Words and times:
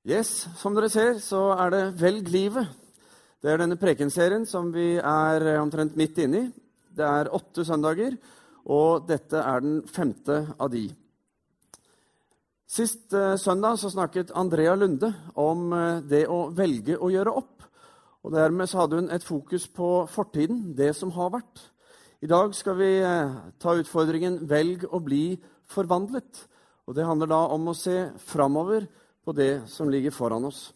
Yes, 0.00 0.46
Som 0.56 0.72
dere 0.72 0.88
ser, 0.88 1.18
så 1.20 1.50
er 1.60 1.74
det 1.74 1.80
Velg 2.00 2.28
livet. 2.32 2.68
Det 3.36 3.50
er 3.52 3.58
denne 3.60 3.76
prekenserien 3.76 4.46
som 4.48 4.70
vi 4.72 4.94
er 4.96 5.44
eh, 5.44 5.58
omtrent 5.60 5.92
midt 5.92 6.16
inne 6.24 6.38
i. 6.38 6.46
Det 6.96 7.04
er 7.04 7.28
åtte 7.36 7.66
søndager, 7.68 8.14
og 8.64 9.04
dette 9.04 9.36
er 9.36 9.60
den 9.60 9.82
femte 9.84 10.38
av 10.56 10.70
de. 10.72 10.86
Sist 12.64 13.12
eh, 13.12 13.34
søndag 13.36 13.76
så 13.76 13.90
snakket 13.92 14.32
Andrea 14.32 14.72
Lunde 14.72 15.10
om 15.36 15.68
eh, 15.76 16.00
det 16.08 16.22
å 16.32 16.46
velge 16.48 16.96
å 16.96 17.10
gjøre 17.12 17.36
opp. 17.42 17.68
Og 18.24 18.32
Dermed 18.32 18.72
så 18.72 18.80
hadde 18.80 19.02
hun 19.02 19.12
et 19.12 19.28
fokus 19.28 19.68
på 19.68 19.90
fortiden, 20.08 20.70
det 20.80 20.94
som 20.96 21.12
har 21.12 21.34
vært. 21.36 21.60
I 22.24 22.32
dag 22.32 22.56
skal 22.56 22.80
vi 22.80 22.88
ta 23.60 23.76
utfordringen 23.76 24.46
'Velg 24.48 24.88
å 24.88 25.04
bli 25.04 25.36
forvandlet'. 25.68 26.46
Og 26.88 26.96
Det 26.96 27.04
handler 27.04 27.28
da 27.36 27.44
om 27.52 27.68
å 27.68 27.76
se 27.76 28.08
framover 28.16 28.88
på 29.24 29.34
det 29.36 29.68
som 29.70 29.90
ligger 29.90 30.14
foran 30.14 30.44
oss. 30.44 30.70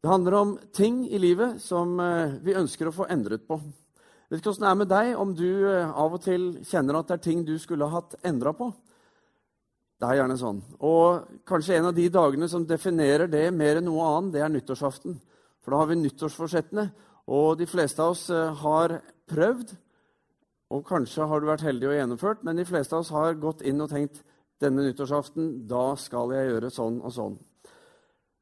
Det 0.00 0.08
handler 0.08 0.34
om 0.34 0.58
ting 0.72 1.02
i 1.08 1.18
livet 1.20 1.60
som 1.60 1.98
eh, 2.00 2.36
vi 2.40 2.56
ønsker 2.56 2.88
å 2.88 2.94
få 2.94 3.08
endret 3.12 3.44
på. 3.48 3.58
Jeg 3.60 4.32
vet 4.32 4.40
ikke 4.40 4.52
åssen 4.54 4.64
det 4.64 4.70
er 4.70 4.78
med 4.80 4.88
deg, 4.88 5.08
om 5.20 5.34
du 5.36 5.48
eh, 5.68 5.90
av 5.90 6.14
og 6.16 6.22
til 6.24 6.46
kjenner 6.64 7.00
at 7.00 7.10
det 7.10 7.18
er 7.18 7.26
ting 7.26 7.42
du 7.44 7.56
skulle 7.60 7.88
ha 7.88 8.00
hatt 8.00 8.16
endra 8.24 8.54
på. 8.56 8.70
Det 10.00 10.08
er 10.08 10.22
gjerne 10.22 10.38
sånn. 10.40 10.62
Og 10.88 11.26
kanskje 11.44 11.76
en 11.76 11.90
av 11.90 11.96
de 11.96 12.06
dagene 12.08 12.48
som 12.48 12.64
definerer 12.64 13.28
det 13.28 13.44
mer 13.52 13.80
enn 13.80 13.88
noe 13.90 14.06
annet, 14.14 14.32
det 14.38 14.44
er 14.46 14.54
nyttårsaften. 14.54 15.18
For 15.60 15.74
da 15.74 15.82
har 15.82 15.90
vi 15.90 15.98
nyttårsforsettene, 16.00 16.86
og 17.28 17.60
de 17.60 17.68
fleste 17.68 18.00
av 18.00 18.14
oss 18.14 18.24
eh, 18.32 18.62
har 18.62 18.96
prøvd. 19.28 19.76
Og 20.72 20.86
kanskje 20.88 21.28
har 21.28 21.42
du 21.42 21.50
vært 21.50 21.66
heldig 21.66 21.90
og 21.90 21.96
gjennomført, 21.98 22.46
men 22.46 22.56
de 22.56 22.64
fleste 22.64 22.96
av 22.96 23.04
oss 23.04 23.12
har 23.12 23.36
gått 23.42 23.60
inn 23.68 23.84
og 23.84 23.92
tenkt 23.92 24.22
denne 24.60 24.84
nyttårsaften, 24.84 25.52
da 25.68 25.94
skal 25.98 26.34
jeg 26.36 26.50
gjøre 26.50 26.72
sånn 26.74 26.98
og 27.00 27.14
sånn. 27.14 27.38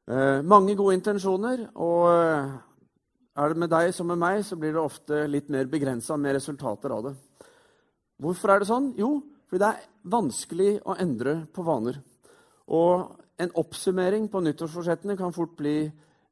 Eh, 0.09 0.41
mange 0.41 0.75
gode 0.77 0.97
intensjoner, 0.97 1.67
og 1.77 2.09
eh, 2.11 2.51
er 3.39 3.53
det 3.53 3.61
med 3.61 3.71
deg 3.71 3.93
som 3.95 4.09
med 4.09 4.19
meg, 4.19 4.41
så 4.43 4.57
blir 4.59 4.73
det 4.75 4.81
ofte 4.81 5.23
litt 5.29 5.51
mer 5.53 5.69
begrensa 5.71 6.17
med 6.17 6.35
resultater 6.39 6.95
av 6.95 7.07
det. 7.07 7.15
Hvorfor 8.19 8.51
er 8.51 8.61
det 8.61 8.69
sånn? 8.71 8.91
Jo, 8.99 9.13
fordi 9.47 9.63
det 9.63 9.69
er 9.69 9.87
vanskelig 10.11 10.71
å 10.83 10.97
endre 10.99 11.39
på 11.53 11.63
vaner. 11.65 12.01
Og 12.75 13.15
en 13.39 13.55
oppsummering 13.61 14.27
på 14.29 14.41
nyttårsforsettene 14.43 15.15
kan 15.17 15.33
fort 15.33 15.55
bli 15.57 15.77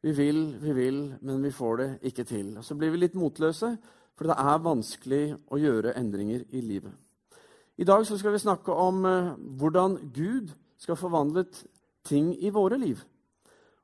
vi 0.04 0.14
vil, 0.14 0.42
vi 0.62 0.74
vil, 0.74 1.00
men 1.26 1.42
vi 1.42 1.52
får 1.52 1.78
det 1.80 1.90
ikke 2.12 2.26
til. 2.28 2.52
Og 2.60 2.66
så 2.66 2.76
blir 2.78 2.92
vi 2.94 3.02
litt 3.02 3.18
motløse, 3.18 3.72
for 4.18 4.30
det 4.30 4.38
er 4.38 4.64
vanskelig 4.66 5.24
å 5.54 5.60
gjøre 5.62 5.96
endringer 5.98 6.46
i 6.54 6.62
livet. 6.66 6.94
I 7.78 7.86
dag 7.86 8.08
skal 8.10 8.34
vi 8.34 8.40
snakke 8.42 8.74
om 8.74 9.04
eh, 9.06 9.36
hvordan 9.60 10.00
Gud 10.10 10.50
skal 10.82 10.98
forvandle 10.98 11.44
ting 12.10 12.32
i 12.42 12.50
våre 12.50 12.80
liv. 12.82 13.04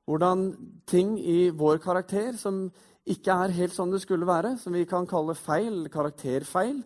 Hvordan 0.09 0.47
ting 0.89 1.19
i 1.19 1.51
vår 1.53 1.77
karakter 1.77 2.33
som 2.33 2.65
ikke 3.05 3.35
er 3.45 3.53
helt 3.53 3.75
sånn 3.75 3.93
det 3.93 4.01
skulle 4.01 4.25
være, 4.25 4.55
som 4.57 4.73
vi 4.73 4.87
kan 4.89 5.05
kalle 5.05 5.35
feil, 5.37 5.85
karakterfeil, 5.93 6.81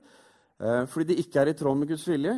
eh, 0.59 0.83
fordi 0.83 1.13
de 1.13 1.19
ikke 1.23 1.45
er 1.45 1.53
i 1.53 1.55
tråd 1.55 1.79
med 1.79 1.93
Guds 1.93 2.03
vilje, 2.11 2.35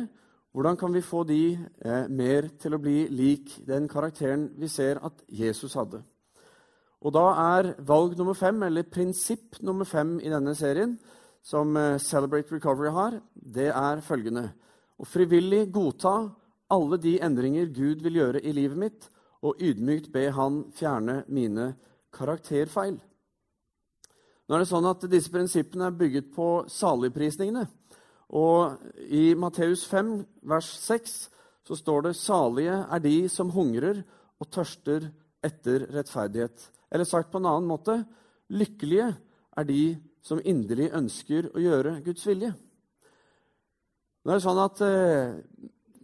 hvordan 0.54 0.78
kan 0.78 0.94
vi 0.94 1.02
få 1.02 1.24
de 1.26 1.42
eh, 1.58 2.06
mer 2.06 2.52
til 2.62 2.78
å 2.78 2.82
bli 2.82 3.08
lik 3.10 3.56
den 3.66 3.90
karakteren 3.90 4.52
vi 4.54 4.70
ser 4.70 5.02
at 5.02 5.24
Jesus 5.26 5.74
hadde? 5.74 6.04
Og 7.02 7.16
da 7.16 7.26
er 7.58 7.74
valg 7.82 8.14
nummer 8.14 8.38
fem, 8.38 8.62
eller 8.62 8.86
prinsipp 8.86 9.58
nummer 9.66 9.88
fem 9.88 10.20
i 10.22 10.30
denne 10.30 10.54
serien, 10.54 10.94
som 11.42 11.76
Celebrate 11.98 12.52
Recovery 12.54 12.90
har, 12.92 13.20
det 13.34 13.70
er 13.72 14.02
følgende 14.04 14.50
og 15.00 15.08
frivillig 15.08 15.64
godta 15.72 16.14
alle 16.70 16.98
de 17.00 17.16
endringer 17.24 17.70
Gud 17.74 18.02
vil 18.04 18.20
gjøre 18.20 18.42
i 18.44 18.52
livet 18.54 18.78
mitt, 18.78 19.06
og 19.40 19.60
ydmykt 19.62 20.10
be 20.12 20.26
Han 20.36 20.66
fjerne 20.76 21.22
mine 21.32 21.72
karakterfeil. 22.12 22.98
Nå 24.46 24.56
er 24.56 24.62
det 24.62 24.68
sånn 24.68 24.88
at 24.90 25.06
Disse 25.08 25.32
prinsippene 25.32 25.88
er 25.88 25.96
bygget 25.96 26.28
på 26.34 26.66
saligprisningene. 26.68 27.64
Og 28.36 28.76
I 29.08 29.32
Matteus 29.38 29.86
5, 29.88 30.12
vers 30.46 30.68
6, 30.84 31.16
så 31.64 31.76
står 31.78 32.02
det 32.02 32.16
'Salige 32.16 32.76
er 32.90 32.98
de 32.98 33.28
som 33.28 33.50
hungrer 33.50 34.04
og 34.40 34.50
tørster 34.50 35.10
etter 35.42 35.86
rettferdighet'. 35.86 36.68
Eller 36.92 37.04
sagt 37.04 37.30
på 37.30 37.38
en 37.38 37.46
annen 37.46 37.68
måte 37.68 38.04
lykkelige 38.50 39.16
er 39.56 39.64
de 39.64 39.96
som 40.22 40.40
inderlig 40.44 40.90
ønsker 40.96 41.50
å 41.54 41.62
gjøre 41.62 41.98
Guds 42.04 42.26
vilje. 42.28 42.52
Nå 44.20 44.32
er 44.32 44.36
det 44.36 44.44
sånn 44.44 44.60
at 44.60 44.82
eh, 44.84 45.38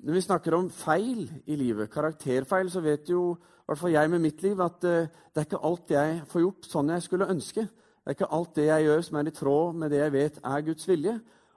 Når 0.07 0.15
vi 0.15 0.23
snakker 0.23 0.55
om 0.55 0.69
feil 0.71 1.25
i 1.51 1.57
livet, 1.59 1.91
karakterfeil, 1.91 2.71
så 2.71 2.81
vet 2.81 3.09
jo 3.11 3.33
i 3.35 3.67
hvert 3.67 3.81
fall 3.81 3.91
jeg 3.91 4.11
med 4.13 4.23
mitt 4.23 4.43
liv 4.45 4.61
at 4.63 4.85
eh, 4.87 5.09
det 5.35 5.43
er 5.43 5.49
ikke 5.49 5.65
alt 5.67 5.91
jeg 5.91 6.21
får 6.31 6.45
gjort 6.45 6.69
sånn 6.71 6.93
jeg 6.95 7.05
skulle 7.05 7.29
ønske. 7.33 7.65
Det 7.67 8.13
er 8.13 8.15
ikke 8.15 8.31
alt 8.39 8.53
det 8.55 8.69
jeg 8.69 8.87
gjør, 8.87 9.03
som 9.03 9.19
er 9.19 9.29
i 9.29 9.35
tråd 9.35 9.81
med 9.83 9.91
det 9.91 9.99
jeg 10.05 10.15
vet 10.15 10.39
er 10.39 10.65
Guds 10.69 10.87
vilje. 10.87 11.17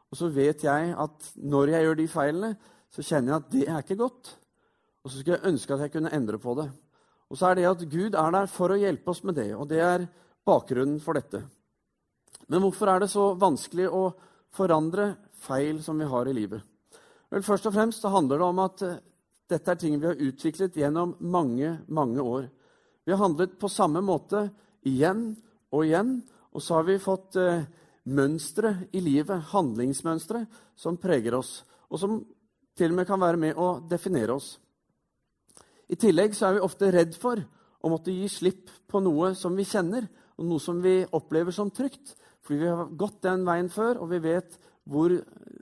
Og 0.09 0.18
så 0.18 0.31
vet 0.34 0.66
jeg 0.66 0.94
at 0.98 1.28
når 1.38 1.75
jeg 1.75 1.86
gjør 1.86 2.00
de 2.00 2.08
feilene, 2.09 2.52
så 2.90 3.06
kjenner 3.06 3.36
jeg 3.36 3.38
at 3.44 3.52
det 3.53 3.66
er 3.68 3.84
ikke 3.86 4.00
godt. 4.00 4.31
Og 5.06 5.12
så 5.12 5.19
skulle 5.19 5.38
jeg 5.38 5.52
ønske 5.52 5.75
at 5.75 5.86
jeg 5.86 5.94
kunne 5.94 6.14
endre 6.18 6.42
på 6.42 6.56
det. 6.58 6.66
Og 7.30 7.38
så 7.38 7.52
er 7.52 7.59
det 7.59 7.69
at 7.69 7.86
Gud 7.92 8.18
er 8.18 8.34
der 8.34 8.50
for 8.50 8.74
å 8.74 8.80
hjelpe 8.81 9.14
oss 9.14 9.22
med 9.22 9.38
det, 9.38 9.52
og 9.53 9.69
det 9.69 9.84
er 9.86 10.08
bakgrunnen 10.50 10.98
for 11.03 11.14
dette. 11.19 11.44
Men 12.50 12.64
hvorfor 12.64 12.90
er 12.90 13.04
det 13.04 13.12
så 13.12 13.32
vanskelig 13.40 13.90
å 13.94 14.10
forandre 14.56 15.12
feil 15.46 15.84
som 15.84 16.00
vi 16.02 16.08
har 16.10 16.30
i 16.30 16.36
livet? 16.36 16.64
Vel, 17.30 17.46
Først 17.46 17.70
og 17.70 17.76
fremst 17.76 18.08
handler 18.10 18.42
det 18.42 18.48
om 18.48 18.62
at 18.64 18.86
uh, 18.86 18.96
dette 19.50 19.74
er 19.74 19.82
ting 19.82 19.98
vi 20.00 20.10
har 20.10 20.24
utviklet 20.30 20.78
gjennom 20.78 21.16
mange, 21.20 21.78
mange 21.88 22.22
år. 22.22 22.50
Vi 23.06 23.14
har 23.14 23.22
handlet 23.24 23.58
på 23.60 23.70
samme 23.72 24.02
måte 24.06 24.48
igjen 24.86 25.32
og 25.74 25.86
igjen, 25.86 26.20
og 26.54 26.62
så 26.62 26.80
har 26.80 26.86
vi 26.86 26.98
fått 27.02 27.38
eh, 27.42 27.64
mønstre 28.14 28.76
i 28.94 29.02
livet, 29.02 29.50
handlingsmønstre, 29.52 30.44
som 30.78 30.98
preger 31.02 31.38
oss, 31.38 31.64
og 31.90 32.02
som 32.02 32.20
til 32.78 32.94
og 32.94 33.00
med 33.00 33.10
kan 33.10 33.22
være 33.22 33.42
med 33.42 33.58
å 33.58 33.80
definere 33.90 34.38
oss. 34.38 34.54
I 35.90 35.98
tillegg 35.98 36.38
så 36.38 36.50
er 36.50 36.58
vi 36.60 36.66
ofte 36.66 36.92
redd 36.94 37.18
for 37.18 37.42
å 37.82 37.92
måtte 37.92 38.14
gi 38.14 38.30
slipp 38.30 38.70
på 38.90 39.02
noe 39.02 39.34
som 39.38 39.58
vi 39.58 39.66
kjenner, 39.68 40.06
og 40.40 40.48
noe 40.48 40.64
som 40.64 40.80
vi 40.84 41.02
opplever 41.04 41.56
som 41.56 41.72
trygt. 41.72 42.16
Fordi 42.46 42.62
vi 42.64 42.72
har 42.72 42.92
gått 42.98 43.22
den 43.26 43.44
veien 43.48 43.70
før, 43.72 44.00
og 44.00 44.10
vi 44.14 44.22
vet 44.24 44.56
hvor, 44.90 45.14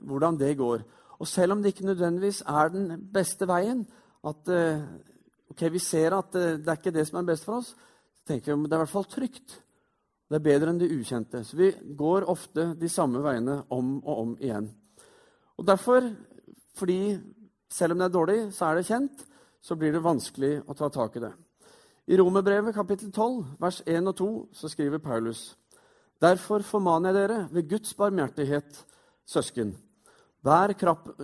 hvordan 0.06 0.38
det 0.40 0.54
går. 0.58 0.84
Og 1.18 1.26
selv 1.26 1.56
om 1.56 1.62
det 1.62 1.74
ikke 1.74 1.88
nødvendigvis 1.88 2.44
er 2.46 2.70
den 2.72 2.92
beste 3.12 3.48
veien, 3.50 3.82
at 4.24 4.50
uh, 4.54 4.84
okay, 5.50 5.70
vi 5.74 5.82
ser 5.82 6.14
at 6.16 6.30
det 6.34 6.46
det 6.62 6.70
er 6.70 6.78
ikke 6.78 6.94
det 6.94 7.06
som 7.08 7.18
er 7.20 7.30
best 7.32 7.46
for 7.46 7.58
oss, 7.58 7.72
så 7.74 8.30
tenker 8.30 8.54
vi 8.54 8.60
at 8.60 8.70
det 8.70 8.76
er 8.76 8.80
i 8.80 8.84
hvert 8.86 8.94
fall 8.94 9.10
trygt. 9.10 9.56
Det 10.28 10.38
er 10.38 10.44
bedre 10.44 10.70
enn 10.70 10.78
det 10.80 10.92
ukjente. 10.92 11.42
Så 11.44 11.56
vi 11.56 11.72
går 11.96 12.28
ofte 12.28 12.72
de 12.78 12.90
samme 12.92 13.22
veiene 13.24 13.62
om 13.74 13.96
og 14.04 14.14
om 14.14 14.36
igjen. 14.38 14.68
Og 15.58 15.66
derfor, 15.66 16.04
fordi 16.78 17.18
selv 17.72 17.92
om 17.92 17.98
det 17.98 18.06
er 18.06 18.14
dårlig, 18.14 18.38
så 18.54 18.68
er 18.68 18.78
det 18.78 18.88
kjent, 18.88 19.24
så 19.60 19.76
blir 19.76 19.92
det 19.92 20.04
vanskelig 20.04 20.52
å 20.68 20.76
ta 20.76 20.90
tak 20.92 21.16
i 21.18 21.24
det. 21.24 21.32
I 22.08 22.16
Romerbrevet 22.16 22.72
kapittel 22.72 23.10
12, 23.12 23.42
vers 23.60 23.82
1 23.84 24.06
og 24.08 24.14
2, 24.16 24.26
så 24.56 24.68
skriver 24.72 24.96
Paulus.: 24.96 25.58
Derfor 26.16 26.64
formaner 26.64 27.12
jeg 27.12 27.18
dere 27.18 27.42
ved 27.52 27.68
Guds 27.68 27.92
barmhjertighet 27.98 28.78
søsken. 29.28 29.74
Bær 30.40 30.72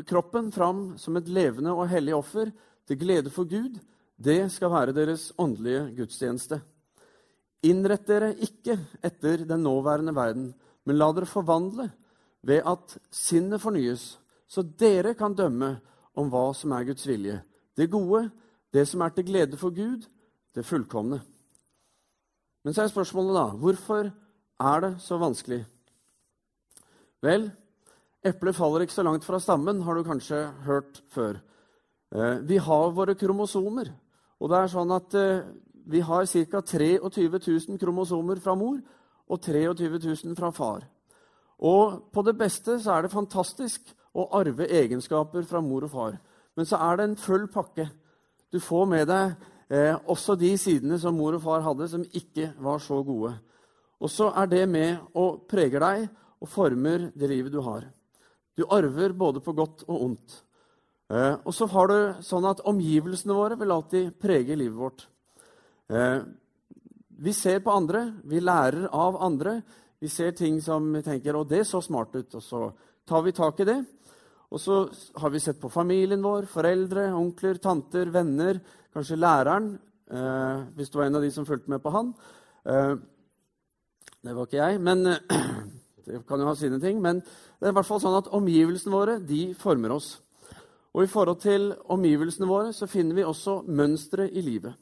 kroppen 0.05 0.53
fram 0.53 0.83
som 1.01 1.17
et 1.17 1.31
levende 1.33 1.73
og 1.73 1.89
hellig 1.89 2.13
offer 2.13 2.53
til 2.85 3.01
glede 3.01 3.33
for 3.33 3.49
Gud. 3.49 3.81
Det 4.21 4.53
skal 4.53 4.75
være 4.77 4.93
deres 4.93 5.33
åndelige 5.39 5.89
gudstjeneste. 5.97 6.61
Innrett 7.65 8.05
dere 8.05 8.35
ikke 8.37 8.77
etter 9.01 9.49
den 9.49 9.65
nåværende 9.65 10.13
verden, 10.13 10.51
men 10.85 11.01
la 11.01 11.09
dere 11.17 11.33
forvandle 11.33 11.89
ved 12.43 12.61
at 12.61 12.99
sinnet 13.11 13.61
fornyes, 13.61 14.19
så 14.47 14.61
dere 14.61 15.15
kan 15.15 15.33
dømme 15.33 15.79
om 16.15 16.29
hva 16.29 16.51
som 16.53 16.77
er 16.77 16.85
Guds 16.85 17.09
vilje, 17.09 17.41
det 17.73 17.89
gode, 17.91 18.29
det 18.69 18.85
som 18.85 19.01
er 19.01 19.17
til 19.17 19.25
glede 19.25 19.57
for 19.57 19.73
Gud, 19.73 20.05
det 20.55 20.67
fullkomne. 20.67 21.21
Men 22.65 22.75
så 22.75 22.85
er 22.85 22.93
spørsmålet, 22.93 23.37
da, 23.37 23.47
hvorfor 23.61 24.11
er 24.61 24.85
det 24.85 24.93
så 25.05 25.19
vanskelig? 25.21 25.65
Vel, 27.25 27.51
Eplet 28.25 28.57
faller 28.57 28.85
ikke 28.85 28.97
så 28.97 29.05
langt 29.05 29.25
fra 29.27 29.37
stammen, 29.41 29.83
har 29.85 29.99
du 29.99 30.07
kanskje 30.07 30.47
hørt 30.65 31.03
før. 31.13 31.37
Eh, 32.15 32.39
vi 32.49 32.57
har 32.57 32.95
våre 32.97 33.15
kromosomer. 33.21 33.91
Og 34.41 34.49
det 34.51 34.59
er 34.59 34.73
sånn 34.73 34.95
at 34.97 35.17
eh, 35.21 35.45
vi 35.93 36.01
har 36.01 36.25
ca. 36.25 36.63
23 36.65 37.29
000 37.37 37.81
kromosomer 37.81 38.41
fra 38.41 38.55
mor 38.57 38.79
og 39.29 39.41
23 39.45 39.99
000 39.99 40.39
fra 40.39 40.51
far. 40.57 40.87
Og 41.61 42.09
på 42.13 42.25
det 42.25 42.37
beste 42.39 42.79
så 42.81 42.97
er 42.97 43.05
det 43.05 43.13
fantastisk 43.13 43.93
å 44.17 44.31
arve 44.41 44.71
egenskaper 44.73 45.45
fra 45.49 45.61
mor 45.61 45.85
og 45.85 45.93
far. 45.93 46.17
Men 46.57 46.69
så 46.69 46.81
er 46.81 46.97
det 46.97 47.09
en 47.11 47.21
full 47.21 47.45
pakke. 47.53 47.91
Du 48.53 48.61
får 48.63 48.89
med 48.89 49.09
deg 49.11 49.35
eh, 49.71 49.95
også 50.07 50.37
de 50.39 50.53
sidene 50.61 50.99
som 51.01 51.17
mor 51.17 51.37
og 51.37 51.43
far 51.45 51.65
hadde, 51.65 51.89
som 51.89 52.05
ikke 52.05 52.53
var 52.63 52.83
så 52.83 53.01
gode. 53.07 53.35
Og 54.01 54.11
så 54.11 54.31
er 54.37 54.51
det 54.51 54.65
med 54.69 54.99
og 55.15 55.45
preger 55.49 55.81
deg 55.81 56.09
og 56.43 56.51
former 56.51 57.11
det 57.15 57.31
livet 57.31 57.55
du 57.55 57.61
har. 57.65 57.87
Du 58.55 58.67
arver 58.71 59.15
både 59.17 59.41
på 59.43 59.55
godt 59.57 59.87
og 59.89 60.03
ondt. 60.11 60.41
Eh, 61.13 61.35
og 61.45 61.53
så 61.55 61.69
har 61.71 61.91
du 61.91 61.99
sånn 62.25 62.47
at 62.49 62.63
omgivelsene 62.69 63.37
våre 63.37 63.59
vil 63.61 63.75
alltid 63.75 64.15
prege 64.21 64.57
livet 64.57 64.79
vårt. 64.79 65.07
Eh, 65.89 66.21
vi 67.25 67.33
ser 67.33 67.61
på 67.65 67.73
andre, 67.73 68.07
vi 68.25 68.41
lærer 68.43 68.89
av 68.93 69.21
andre. 69.23 69.61
Vi 70.01 70.09
ser 70.09 70.33
ting 70.37 70.61
som 70.61 70.93
vi 70.93 71.03
tenker 71.03 71.35
'Å, 71.35 71.49
det 71.49 71.67
så 71.67 71.81
smart 71.81 72.13
ut', 72.13 72.35
og 72.35 72.43
så 72.43 72.73
tar 73.07 73.23
vi 73.23 73.33
tak 73.33 73.61
i 73.61 73.65
det. 73.65 73.87
Og 74.55 74.61
så 74.63 74.75
har 75.19 75.33
vi 75.35 75.43
sett 75.43 75.59
på 75.59 75.73
familien 75.73 76.23
vår, 76.23 76.47
foreldre, 76.47 77.09
onkler, 77.19 77.59
tanter, 77.59 78.13
venner, 78.15 78.61
kanskje 78.95 79.19
læreren, 79.19 79.73
eh, 80.07 80.61
hvis 80.77 80.93
du 80.93 80.99
var 81.01 81.09
en 81.09 81.19
av 81.19 81.25
de 81.27 81.31
som 81.35 81.47
fulgte 81.47 81.73
med 81.73 81.83
på 81.83 81.91
han. 81.91 82.13
Eh, 82.63 82.95
det 84.23 84.35
var 84.37 84.47
ikke 84.47 84.61
jeg, 84.61 84.79
men 84.81 85.07
eh, 85.11 85.19
det 86.07 86.21
kan 86.29 86.39
jo 86.39 86.47
ha 86.47 86.55
sine 86.55 86.79
ting. 86.79 87.03
Men 87.03 87.19
det 87.19 87.67
er 87.67 87.75
i 87.75 87.79
hvert 87.81 87.89
fall 87.89 88.03
sånn 88.05 88.21
at 88.21 88.31
omgivelsene 88.31 88.95
våre 88.95 89.19
de 89.19 89.49
former 89.59 89.97
oss. 89.97 90.15
Og 90.95 91.03
i 91.03 91.11
forhold 91.11 91.43
til 91.43 91.73
omgivelsene 91.91 92.47
våre 92.47 92.71
så 92.77 92.87
finner 92.87 93.19
vi 93.19 93.27
også 93.27 93.65
mønstre 93.67 94.29
i 94.31 94.45
livet. 94.47 94.79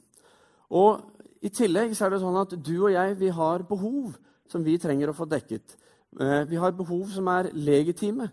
Og 0.69 1.01
i 1.41 1.49
tillegg 1.49 1.97
så 1.97 2.07
er 2.07 2.15
det 2.15 2.21
sånn 2.21 2.41
at 2.45 2.53
du 2.61 2.75
og 2.77 2.93
jeg 2.93 3.17
vi 3.25 3.33
har 3.33 3.65
behov 3.65 4.13
som 4.53 4.65
vi 4.65 4.77
trenger 4.77 5.09
å 5.09 5.17
få 5.17 5.25
dekket. 5.33 5.79
Eh, 6.21 6.43
vi 6.45 6.61
har 6.61 6.77
behov 6.77 7.09
som 7.17 7.33
er 7.33 7.49
legitime. 7.57 8.29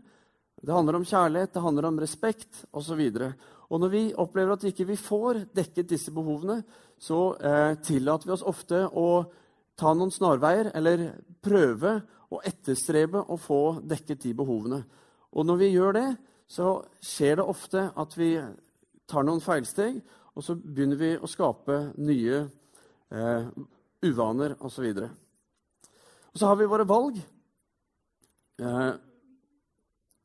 Det 0.62 0.76
handler 0.76 1.00
om 1.00 1.08
kjærlighet, 1.08 1.54
det 1.54 1.64
handler 1.64 1.88
om 1.88 2.00
respekt 2.02 2.64
osv. 2.76 3.02
Og, 3.70 3.80
når 3.80 3.92
vi 3.94 4.04
opplever 4.20 4.54
at 4.54 4.64
vi 4.66 4.74
ikke 4.74 4.98
får 5.00 5.46
dekket 5.56 5.90
disse 5.94 6.12
behovene, 6.12 6.62
så 7.00 7.36
eh, 7.40 7.76
tillater 7.86 8.28
vi 8.28 8.36
oss 8.36 8.44
ofte 8.44 8.84
å 8.92 9.24
ta 9.80 9.94
noen 9.96 10.12
snarveier 10.12 10.74
eller 10.76 11.06
prøve 11.40 12.02
å 12.30 12.42
etterstrebe 12.46 13.24
å 13.24 13.38
få 13.40 13.80
dekket 13.88 14.26
de 14.26 14.34
behovene. 14.36 14.82
Og 15.32 15.48
når 15.48 15.62
vi 15.62 15.72
gjør 15.72 15.96
det, 15.96 16.08
så 16.50 16.80
skjer 17.00 17.40
det 17.40 17.48
ofte 17.48 17.86
at 17.96 18.16
vi 18.18 18.34
tar 19.10 19.26
noen 19.26 19.42
feilsteg, 19.42 20.00
og 20.36 20.46
så 20.46 20.56
begynner 20.60 21.00
vi 21.00 21.14
å 21.16 21.30
skape 21.30 21.80
nye 22.02 22.44
eh, 23.14 23.50
uvaner 24.06 24.58
osv. 24.60 24.90
Og, 24.92 25.04
så 25.06 25.08
og 26.34 26.42
så 26.42 26.50
har 26.50 26.60
vi 26.60 26.70
våre 26.70 26.88
valg. 26.90 27.20
Eh, 28.60 28.92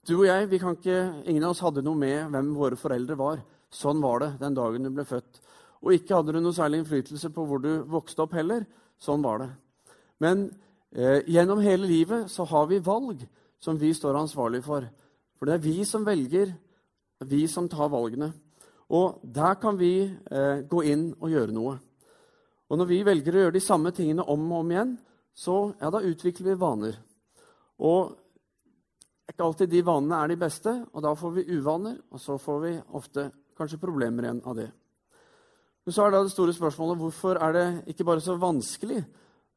du 0.08 0.14
og 0.18 0.26
jeg, 0.28 0.48
vi 0.50 0.60
kan 0.60 0.76
ikke, 0.76 0.98
ingen 1.28 1.44
av 1.46 1.54
oss 1.54 1.62
hadde 1.64 1.82
noe 1.84 1.98
med 1.98 2.30
hvem 2.32 2.52
våre 2.56 2.78
foreldre 2.78 3.16
var. 3.18 3.42
Sånn 3.74 4.02
var 4.02 4.22
det 4.22 4.30
den 4.40 4.56
dagen 4.56 4.86
du 4.86 4.90
ble 4.94 5.06
født. 5.08 5.40
Og 5.84 5.96
ikke 5.96 6.18
hadde 6.18 6.34
du 6.34 6.40
noe 6.40 6.56
særlig 6.56 6.82
innflytelse 6.82 7.30
på 7.34 7.44
hvor 7.48 7.60
du 7.62 7.70
vokste 7.90 8.24
opp 8.24 8.36
heller. 8.36 8.64
Sånn 9.00 9.24
var 9.24 9.42
det. 9.42 9.50
Men 10.22 10.46
eh, 10.94 11.24
gjennom 11.28 11.62
hele 11.64 11.88
livet 11.90 12.30
så 12.32 12.46
har 12.48 12.68
vi 12.70 12.80
valg 12.84 13.24
som 13.60 13.78
vi 13.80 13.92
står 13.96 14.16
ansvarlig 14.20 14.62
for. 14.64 14.86
For 15.36 15.48
det 15.48 15.58
er 15.58 15.64
vi 15.64 15.84
som 15.88 16.06
velger, 16.06 16.54
vi 17.24 17.44
som 17.50 17.68
tar 17.68 17.92
valgene. 17.92 18.30
Og 18.94 19.20
der 19.24 19.56
kan 19.60 19.78
vi 19.80 19.94
eh, 20.04 20.64
gå 20.68 20.84
inn 20.88 21.10
og 21.18 21.32
gjøre 21.32 21.56
noe. 21.56 21.78
Og 22.70 22.80
når 22.80 22.88
vi 22.88 23.04
velger 23.06 23.36
å 23.36 23.42
gjøre 23.44 23.56
de 23.56 23.64
samme 23.64 23.92
tingene 23.96 24.24
om 24.24 24.44
og 24.52 24.62
om 24.62 24.72
igjen, 24.72 24.94
så 25.34 25.56
ja, 25.80 25.90
da 25.90 26.00
utvikler 26.04 26.52
vi 26.52 26.60
vaner. 26.60 27.00
Og 27.82 28.14
ikke 29.30 29.44
alltid 29.44 29.70
de 29.72 29.82
vanene 29.84 30.20
er 30.20 30.32
de 30.32 30.38
beste, 30.40 30.72
og 30.92 31.04
da 31.04 31.14
får 31.16 31.36
vi 31.38 31.46
uvaner, 31.56 31.96
og 32.12 32.20
så 32.20 32.36
får 32.40 32.58
vi 32.64 32.72
ofte 32.98 33.28
kanskje 33.56 33.80
problemer 33.80 34.26
igjen 34.26 34.42
av 34.44 34.58
det. 34.58 34.70
Men 35.84 35.96
så 35.96 36.04
er 36.04 36.14
da 36.14 36.22
det 36.24 36.32
store 36.32 36.54
spørsmålet 36.56 37.00
hvorfor 37.00 37.40
er 37.44 37.56
det 37.56 37.66
ikke 37.92 38.06
bare 38.08 38.24
så 38.24 38.36
vanskelig, 38.40 39.02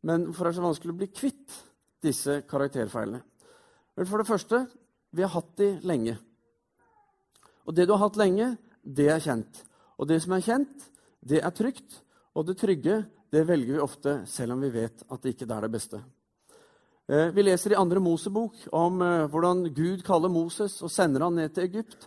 men 0.07 0.27
hvorfor 0.27 0.47
er 0.47 0.53
det 0.53 0.59
så 0.59 0.65
vanskelig 0.65 0.95
å 0.95 0.99
bli 1.01 1.09
kvitt 1.11 1.59
disse 2.03 2.41
karakterfeilene? 2.47 3.21
Vel, 3.97 4.07
For 4.07 4.21
det 4.21 4.29
første 4.29 4.63
vi 5.15 5.23
har 5.23 5.33
hatt 5.33 5.53
de 5.59 5.71
lenge. 5.87 6.17
Og 7.67 7.75
det 7.75 7.87
du 7.87 7.95
har 7.95 8.05
hatt 8.05 8.19
lenge, 8.19 8.53
det 8.83 9.07
er 9.11 9.23
kjent. 9.23 9.63
Og 9.97 10.07
det 10.07 10.19
som 10.23 10.35
er 10.35 10.45
kjent, 10.45 10.89
det 11.25 11.41
er 11.43 11.55
trygt. 11.55 12.03
Og 12.37 12.45
det 12.47 12.59
trygge 12.59 13.01
det 13.33 13.43
velger 13.47 13.75
vi 13.75 13.83
ofte 13.83 14.19
selv 14.29 14.55
om 14.55 14.61
vi 14.63 14.71
vet 14.71 15.03
at 15.09 15.23
det 15.23 15.33
ikke 15.33 15.49
er 15.49 15.65
det 15.65 15.73
beste. 15.73 15.99
Eh, 17.07 17.29
vi 17.31 17.43
leser 17.45 17.71
i 17.71 17.79
andre 17.79 18.01
Mosebok 18.03 18.65
om 18.75 18.99
eh, 18.99 19.29
hvordan 19.31 19.69
Gud 19.71 20.01
kaller 20.03 20.27
Moses 20.27 20.73
og 20.83 20.91
sender 20.91 21.23
han 21.23 21.37
ned 21.39 21.53
til 21.55 21.63
Egypt 21.63 22.01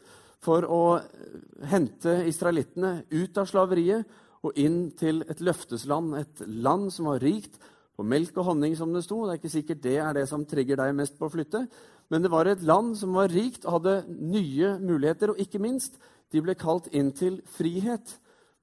for 0.44 0.66
å 0.68 0.82
eh, 0.98 1.38
hente 1.70 2.18
israelittene 2.28 3.06
ut 3.08 3.40
av 3.40 3.48
slaveriet 3.48 4.04
og 4.44 4.60
inn 4.60 4.90
til 5.00 5.22
et 5.24 5.40
løftesland, 5.40 6.12
et 6.20 6.44
land 6.44 6.92
som 6.92 7.08
var 7.08 7.24
rikt 7.24 7.56
på 7.96 8.04
melk 8.04 8.36
og 8.42 8.50
honning, 8.50 8.76
som 8.76 8.92
det 8.92 9.06
sto. 9.06 9.22
Det 9.24 9.32
er 9.32 9.40
ikke 9.40 9.54
sikkert 9.56 9.82
det 9.88 9.96
er 10.04 10.20
det 10.20 10.28
som 10.28 10.44
trigger 10.44 10.82
deg 10.82 10.92
mest 11.00 11.16
på 11.16 11.30
å 11.30 11.32
flytte, 11.32 11.64
men 12.12 12.20
det 12.20 12.32
var 12.36 12.52
et 12.52 12.68
land 12.68 12.92
som 13.00 13.16
var 13.16 13.32
rikt 13.32 13.64
og 13.64 13.78
hadde 13.78 14.02
nye 14.20 14.74
muligheter, 14.84 15.32
og 15.32 15.40
ikke 15.40 15.62
minst, 15.64 15.96
de 16.28 16.44
ble 16.44 16.58
kalt 16.60 16.92
inn 16.92 17.08
til 17.16 17.40
frihet. 17.56 18.18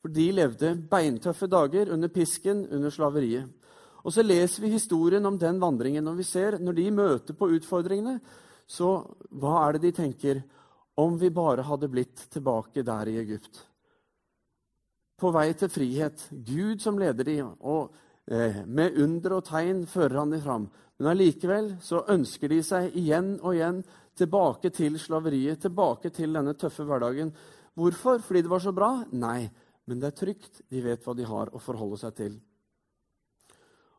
For 0.05 0.13
de 0.13 0.29
levde 0.37 0.75
beintøffe 0.89 1.49
dager 1.49 1.89
under 1.93 2.13
pisken, 2.13 2.67
under 2.69 2.93
slaveriet. 2.93 3.49
Og 4.07 4.13
så 4.15 4.23
leser 4.23 4.63
vi 4.63 4.71
historien 4.71 5.25
om 5.27 5.35
den 5.35 5.57
vandringen, 5.59 6.05
og 6.07 6.15
vi 6.15 6.23
ser 6.23 6.55
når 6.63 6.77
de 6.77 6.91
møter 6.95 7.35
på 7.35 7.49
utfordringene, 7.57 8.21
så 8.67 9.01
hva 9.35 9.65
er 9.65 9.75
det 9.75 9.89
de 9.89 9.97
tenker? 9.99 10.39
Om 10.97 11.17
vi 11.19 11.29
bare 11.29 11.65
hadde 11.67 11.89
blitt 11.91 12.23
tilbake 12.31 12.85
der 12.87 13.11
i 13.11 13.17
Egypt. 13.19 13.59
På 15.19 15.33
vei 15.35 15.51
til 15.59 15.69
frihet. 15.69 16.23
Gud 16.31 16.81
som 16.81 16.97
leder 16.97 17.27
de, 17.27 17.35
og 17.43 17.91
eh, 18.31 18.63
med 18.65 18.97
under 19.03 19.37
og 19.37 19.45
tegn 19.49 19.83
fører 19.91 20.21
han 20.21 20.33
de 20.33 20.41
fram. 20.41 20.69
Men 20.97 21.11
allikevel 21.11 21.71
så 21.83 22.05
ønsker 22.15 22.49
de 22.49 22.63
seg 22.65 22.95
igjen 22.97 23.35
og 23.41 23.57
igjen 23.57 23.83
tilbake 24.17 24.71
til 24.73 24.97
slaveriet, 25.01 25.61
tilbake 25.67 26.09
til 26.15 26.33
denne 26.33 26.55
tøffe 26.57 26.87
hverdagen. 26.87 27.35
Hvorfor? 27.77 28.23
Fordi 28.23 28.41
det 28.45 28.55
var 28.55 28.63
så 28.63 28.73
bra? 28.73 28.91
Nei, 29.11 29.49
men 29.85 29.99
det 29.99 30.13
er 30.13 30.19
trygt. 30.23 30.63
De 30.71 30.81
vet 30.81 31.03
hva 31.03 31.13
de 31.17 31.27
har 31.27 31.51
å 31.51 31.61
forholde 31.61 31.99
seg 32.01 32.15
til. 32.17 32.37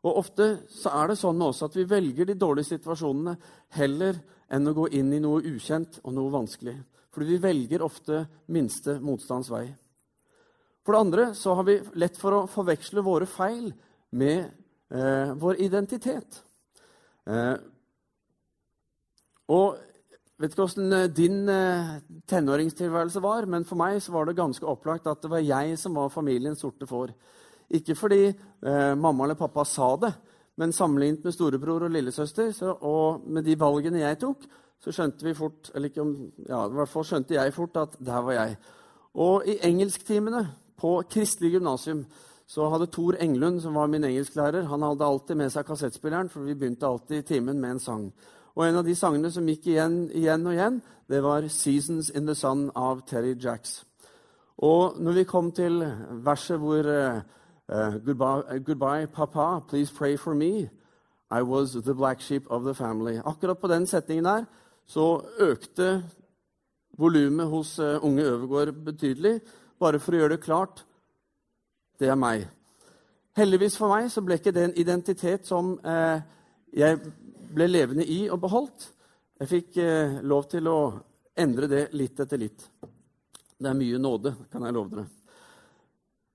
Og 0.09 0.23
Ofte 0.23 0.47
så 0.73 0.93
er 1.03 1.11
det 1.11 1.19
sånn 1.21 1.37
med 1.37 1.51
oss 1.51 1.65
at 1.67 1.75
vi 1.77 1.85
velger 1.89 2.29
de 2.29 2.37
dårlige 2.39 2.73
situasjonene 2.73 3.35
heller 3.77 4.17
enn 4.49 4.71
å 4.71 4.77
gå 4.77 4.87
inn 4.97 5.13
i 5.13 5.21
noe 5.21 5.43
ukjent 5.45 6.01
og 6.05 6.15
noe 6.17 6.33
vanskelig. 6.33 6.79
Fordi 7.13 7.35
vi 7.35 7.43
velger 7.43 7.85
ofte 7.85 8.23
minste 8.55 8.97
motstands 9.05 9.51
vei. 9.53 9.67
For 10.87 10.97
det 10.97 11.03
andre 11.05 11.25
så 11.37 11.53
har 11.59 11.67
vi 11.69 11.77
lett 12.01 12.17
for 12.17 12.37
å 12.37 12.47
forveksle 12.49 13.05
våre 13.05 13.29
feil 13.29 13.67
med 14.17 14.47
eh, 14.89 15.35
vår 15.37 15.61
identitet. 15.67 16.41
Eh, 17.29 17.59
og 19.53 19.77
vet 20.41 20.55
ikke 20.55 20.65
åssen 20.65 20.95
eh, 20.95 21.11
din 21.13 21.43
eh, 21.53 21.99
tenåringstilværelse 22.31 23.21
var, 23.25 23.49
men 23.51 23.67
for 23.69 23.81
meg 23.81 24.01
så 24.01 24.15
var 24.15 24.29
det 24.29 24.39
ganske 24.39 24.65
opplagt 24.69 25.11
at 25.11 25.21
det 25.25 25.33
var 25.33 25.45
jeg 25.45 25.77
som 25.81 25.99
var 25.99 26.15
familiens 26.15 26.65
sorte 26.65 26.89
får. 26.89 27.13
Ikke 27.75 27.97
fordi 27.99 28.23
eh, 28.29 28.94
mamma 28.97 29.25
eller 29.25 29.38
pappa 29.38 29.65
sa 29.69 29.97
det, 30.00 30.12
men 30.59 30.73
sammenlignet 30.73 31.25
med 31.25 31.35
storebror 31.35 31.87
og 31.87 31.93
lillesøster 31.95 32.50
så, 32.57 32.73
og 32.73 33.28
med 33.28 33.45
de 33.47 33.59
valgene 33.61 34.00
jeg 34.02 34.19
tok, 34.23 34.47
så 34.81 34.95
skjønte 34.95 35.26
vi 35.26 35.35
fort 35.37 35.71
eller 35.75 35.90
ikke 35.90 36.02
om, 36.02 36.14
ja, 36.49 36.64
i 36.66 36.78
hvert 36.78 36.90
fall 36.90 37.07
skjønte 37.07 37.37
jeg 37.37 37.54
fort 37.54 37.76
at 37.78 37.99
der 37.99 38.25
var 38.25 38.37
jeg. 38.38 38.57
Og 39.19 39.47
i 39.47 39.59
engelsktimene 39.66 40.47
på 40.78 40.97
Kristelig 41.11 41.57
gymnasium 41.57 42.04
så 42.49 42.69
hadde 42.73 42.88
Tor 42.88 43.19
Englund, 43.21 43.61
som 43.61 43.75
var 43.76 43.90
min 43.93 44.07
engelsklærer, 44.09 44.64
han 44.71 44.83
hadde 44.83 45.04
alltid 45.04 45.37
med 45.37 45.52
seg 45.52 45.66
kassettspilleren, 45.69 46.31
for 46.33 46.47
vi 46.47 46.57
begynte 46.57 46.88
alltid 46.88 47.26
timen 47.28 47.61
med 47.61 47.76
en 47.76 47.83
sang. 47.83 48.07
Og 48.57 48.64
en 48.64 48.78
av 48.81 48.87
de 48.87 48.95
sangene 48.97 49.28
som 49.31 49.47
gikk 49.47 49.69
igjen, 49.69 50.07
igjen 50.16 50.47
og 50.47 50.57
igjen, 50.57 50.81
det 51.09 51.21
var 51.23 51.43
'Seasons 51.43 52.11
in 52.11 52.26
the 52.26 52.35
Sun' 52.35 52.71
av 52.75 53.04
Terry 53.07 53.35
Jacks. 53.35 53.85
Og 54.59 54.97
når 55.00 55.12
vi 55.12 55.25
kom 55.25 55.52
til 55.52 55.85
verset 56.25 56.59
hvor 56.59 56.83
uh, 57.69 57.99
goodbye, 57.99 58.59
goodbye, 58.59 59.07
papa, 59.07 59.63
please 59.69 59.91
pray 59.91 60.17
for 60.17 60.35
me. 60.35 60.69
I 61.31 61.43
was 61.43 61.75
the 61.75 61.95
black 61.95 62.21
sheep 62.21 62.47
of 62.51 62.65
the 62.65 62.75
family. 62.75 63.19
Akkurat 63.25 63.61
på 63.61 63.69
den 63.69 63.87
setningen 63.87 64.25
der 64.25 64.45
så 64.87 65.23
økte 65.39 66.03
volumet 66.99 67.47
hos 67.47 67.79
uh, 67.79 68.05
unge 68.05 68.23
Øvergård 68.23 68.73
betydelig, 68.85 69.41
bare 69.79 69.99
for 70.01 70.13
å 70.13 70.23
gjøre 70.23 70.37
det 70.37 70.45
klart 70.45 70.85
det 72.01 72.09
er 72.09 72.17
meg. 72.17 72.49
Heldigvis 73.37 73.77
for 73.79 73.93
meg 73.93 74.11
så 74.11 74.23
ble 74.25 74.39
ikke 74.39 74.53
det 74.53 74.65
en 74.65 74.79
identitet 74.79 75.47
som 75.47 75.75
uh, 75.85 76.21
jeg 76.73 76.99
ble 77.55 77.69
levende 77.69 78.07
i 78.07 78.29
og 78.31 78.41
beholdt. 78.41 78.93
Jeg 79.39 79.49
fikk 79.49 79.77
lov 80.27 80.49
til 80.51 80.67
å 80.67 80.79
endre 81.39 81.69
det 81.71 81.85
litt 81.95 82.19
etter 82.21 82.41
litt. 82.43 82.65
Det 83.59 83.71
er 83.71 83.79
mye 83.79 84.01
nåde, 84.03 84.35
kan 84.51 84.67
jeg 84.67 84.75
love 84.75 84.91
dere. 84.97 85.18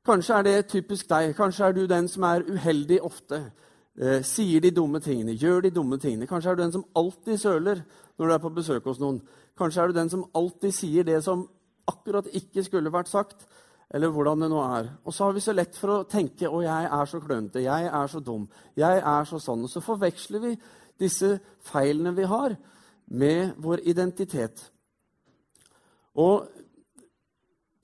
Kanskje 0.05 0.35
er 0.35 0.43
det 0.43 0.67
typisk 0.67 1.07
deg. 1.09 1.35
Kanskje 1.35 1.65
er 1.65 1.71
du 1.71 1.85
den 1.87 2.07
som 2.11 2.23
er 2.27 2.43
uheldig 2.43 2.99
ofte. 3.03 3.39
Eh, 3.95 4.23
sier 4.25 4.59
de 4.59 4.71
dumme 4.71 4.99
tingene, 4.99 5.35
gjør 5.37 5.61
de 5.61 5.69
dumme 5.71 5.97
tingene. 5.97 6.27
Kanskje 6.27 6.51
er 6.51 6.55
du 6.55 6.63
den 6.63 6.71
som 6.71 6.85
alltid 6.95 7.37
søler 7.37 7.83
når 8.17 8.27
du 8.27 8.33
er 8.33 8.41
på 8.43 8.49
besøk 8.49 8.83
hos 8.89 8.99
noen. 8.99 9.21
Kanskje 9.57 9.81
er 9.81 9.87
du 9.87 9.93
den 9.93 10.09
som 10.09 10.25
alltid 10.35 10.73
sier 10.73 11.03
det 11.03 11.23
som 11.23 11.45
akkurat 11.87 12.27
ikke 12.33 12.63
skulle 12.63 12.91
vært 12.91 13.11
sagt 13.11 13.45
eller 13.93 14.09
hvordan 14.09 14.41
det 14.41 14.49
nå 14.49 14.59
er. 14.65 14.89
Og 15.05 15.13
så 15.13 15.27
har 15.27 15.35
vi 15.35 15.43
så 15.45 15.53
lett 15.53 15.77
for 15.77 15.89
å 15.89 16.03
tenke 16.09 16.49
'Å, 16.49 16.63
jeg 16.63 16.85
er 16.91 17.05
så 17.05 17.19
klønete. 17.19 17.61
Jeg 17.61 17.85
er 17.85 18.07
så 18.07 18.19
dum. 18.19 18.49
Jeg 18.75 18.97
er 18.97 19.23
så 19.23 19.39
sånn.' 19.39 19.63
Og 19.63 19.69
så 19.69 19.81
forveksler 19.81 20.39
vi 20.39 20.57
disse 20.99 21.39
feilene 21.61 22.15
vi 22.15 22.23
har, 22.23 22.57
med 23.07 23.53
vår 23.57 23.79
identitet. 23.85 24.71
Og 26.15 26.47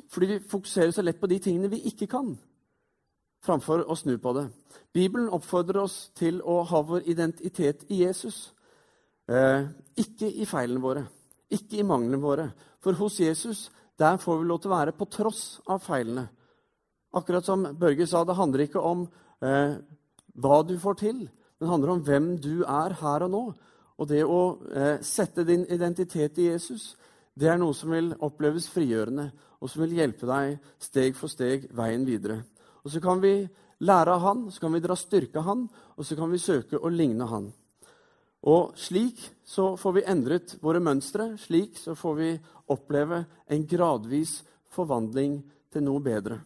fordi 0.09 0.27
vi 0.31 0.39
fokuserer 0.49 0.91
så 0.91 1.03
lett 1.05 1.19
på 1.21 1.29
de 1.29 1.39
tingene 1.39 1.71
vi 1.71 1.83
ikke 1.91 2.07
kan. 2.07 2.37
framfor 3.39 3.85
å 3.87 3.95
snu 3.95 4.17
på 4.19 4.33
det. 4.35 4.49
Bibelen 4.91 5.29
oppfordrer 5.31 5.77
oss 5.79 6.09
til 6.13 6.41
å 6.43 6.57
ha 6.67 6.81
vår 6.83 7.05
identitet 7.07 7.85
i 7.87 8.01
Jesus. 8.03 8.51
Eh, 9.31 9.63
ikke 9.95 10.27
i 10.27 10.45
feilene 10.45 10.81
våre, 10.83 11.05
ikke 11.47 11.79
i 11.79 11.85
manglene 11.87 12.19
våre. 12.19 12.49
For 12.83 12.97
hos 12.99 13.19
Jesus 13.19 13.69
der 13.99 14.17
får 14.17 14.39
vi 14.39 14.47
lov 14.49 14.59
til 14.59 14.71
å 14.71 14.75
være 14.75 14.95
på 14.95 15.07
tross 15.11 15.61
av 15.67 15.79
feilene. 15.83 16.25
Akkurat 17.15 17.45
som 17.45 17.65
Børge 17.79 18.07
sa, 18.07 18.23
det 18.23 18.37
handler 18.37 18.65
ikke 18.65 18.83
om 18.83 19.07
eh, 19.41 19.75
hva 20.39 20.59
du 20.63 20.75
får 20.79 20.99
til, 21.01 21.23
men 21.25 21.63
det 21.63 21.71
handler 21.71 21.93
om 21.95 22.03
hvem 22.05 22.29
du 22.41 22.53
er 22.63 22.95
her 23.01 23.25
og 23.27 23.33
nå. 23.33 23.43
Og 23.99 24.07
det 24.07 24.21
å 24.23 24.41
eh, 24.71 25.01
sette 25.03 25.43
din 25.47 25.65
identitet 25.67 26.37
i 26.39 26.47
Jesus, 26.51 26.93
det 27.39 27.47
er 27.47 27.59
noe 27.59 27.75
som 27.75 27.93
vil 27.93 28.11
oppleves 28.25 28.67
frigjørende, 28.71 29.29
og 29.59 29.71
som 29.71 29.83
vil 29.85 29.95
hjelpe 29.99 30.27
deg 30.27 30.57
steg 30.81 31.15
for 31.15 31.31
steg 31.31 31.69
veien 31.75 32.03
videre. 32.07 32.41
Og 32.83 32.91
så 32.91 33.01
kan 33.03 33.21
vi 33.23 33.33
lære 33.83 34.15
av 34.15 34.25
han, 34.25 34.45
så 34.51 34.65
kan 34.65 34.75
vi 34.75 34.83
dra 34.83 34.95
styrke 34.99 35.39
av 35.39 35.47
han, 35.47 35.65
og 35.95 36.07
så 36.07 36.17
kan 36.19 36.31
vi 36.31 36.41
søke 36.41 36.79
å 36.79 36.91
ligne 36.91 37.27
han. 37.29 37.49
Og 38.47 38.75
slik 38.79 39.19
så 39.47 39.73
får 39.79 39.97
vi 39.97 40.05
endret 40.07 40.55
våre 40.63 40.79
mønstre. 40.83 41.33
Slik 41.39 41.75
så 41.79 41.95
får 41.99 42.15
vi 42.19 42.29
oppleve 42.71 43.25
en 43.51 43.65
gradvis 43.67 44.39
forvandling 44.71 45.41
til 45.71 45.83
noe 45.83 46.03
bedre. 46.03 46.39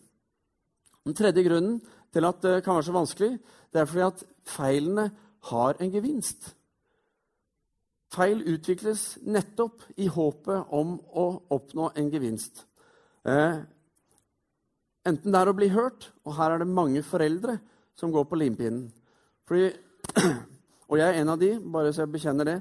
Den 1.06 1.18
tredje 1.18 1.44
grunnen 1.46 1.78
til 2.14 2.26
at 2.26 2.42
det 2.42 2.62
kan 2.66 2.78
være 2.78 2.88
så 2.88 2.96
vanskelig, 2.96 3.38
det 3.74 3.82
er 3.82 3.90
fordi 3.90 4.06
at 4.08 4.26
feilene 4.48 5.08
har 5.50 5.78
en 5.82 5.94
gevinst. 5.94 6.54
Feil 8.14 8.44
utvikles 8.52 9.18
nettopp 9.26 9.82
i 9.98 10.06
håpet 10.12 10.74
om 10.76 10.98
å 11.18 11.26
oppnå 11.56 11.90
en 11.98 12.12
gevinst. 12.14 12.66
Eh, 13.26 13.62
enten 15.08 15.34
det 15.34 15.40
er 15.40 15.50
å 15.50 15.56
bli 15.58 15.72
hørt, 15.74 16.12
og 16.28 16.36
her 16.38 16.54
er 16.54 16.62
det 16.62 16.70
mange 16.70 17.02
foreldre 17.08 17.58
som 17.98 18.14
går 18.14 18.28
på 18.30 18.38
limpinnen. 18.38 18.92
Fordi, 19.50 19.72
og 20.90 21.00
jeg 21.00 21.08
er 21.08 21.22
en 21.22 21.34
av 21.34 21.42
de, 21.42 21.56
bare 21.58 21.94
så 21.94 22.04
jeg 22.04 22.14
bekjenner 22.14 22.50
det. 22.52 22.58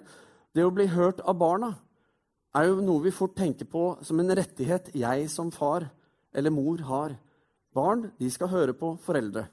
Det 0.56 0.64
å 0.64 0.72
bli 0.72 0.88
hørt 0.92 1.20
av 1.20 1.36
barna 1.40 1.72
er 2.56 2.68
jo 2.68 2.80
noe 2.84 3.04
vi 3.04 3.12
fort 3.14 3.36
tenker 3.36 3.68
på 3.68 3.84
som 4.04 4.20
en 4.20 4.34
rettighet 4.36 4.90
jeg 4.96 5.28
som 5.32 5.52
far 5.52 5.88
eller 6.32 6.52
mor 6.52 6.80
har. 6.88 7.16
Barn 7.72 8.10
de 8.20 8.28
skal 8.32 8.52
høre 8.52 8.76
på 8.76 8.94
foreldre. 9.04 9.46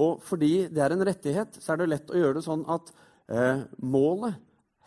Og 0.00 0.20
fordi 0.24 0.68
det 0.72 0.84
er 0.84 0.94
en 0.94 1.04
rettighet, 1.04 1.58
så 1.60 1.72
er 1.72 1.80
det 1.80 1.90
lett 1.90 2.12
å 2.12 2.20
gjøre 2.20 2.38
det 2.38 2.44
sånn 2.46 2.62
at 2.70 2.92
eh, 3.32 3.64
målet 3.82 4.38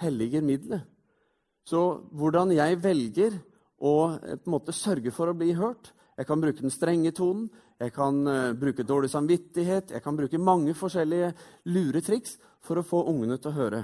helliger 0.01 0.45
middelet. 0.45 0.85
Så 1.67 1.81
hvordan 2.11 2.51
jeg 2.55 2.79
velger 2.83 3.37
å 3.83 3.93
eh, 4.15 4.37
på 4.39 4.49
en 4.49 4.55
måte 4.55 4.75
sørge 4.75 5.13
for 5.15 5.31
å 5.31 5.37
bli 5.37 5.53
hørt 5.55 5.93
Jeg 6.13 6.27
kan 6.29 6.41
bruke 6.41 6.61
den 6.61 6.69
strenge 6.69 7.09
tonen, 7.17 7.47
jeg 7.81 7.89
kan 7.95 8.19
uh, 8.29 8.53
bruke 8.53 8.83
dårlig 8.85 9.07
samvittighet, 9.09 9.95
jeg 9.95 10.03
kan 10.05 10.13
bruke 10.13 10.37
mange 10.37 10.75
forskjellige 10.77 11.31
lure 11.73 12.03
triks 12.05 12.35
for 12.61 12.77
å 12.77 12.83
få 12.85 12.99
ungene 13.09 13.39
til 13.41 13.49
å 13.49 13.55
høre. 13.55 13.79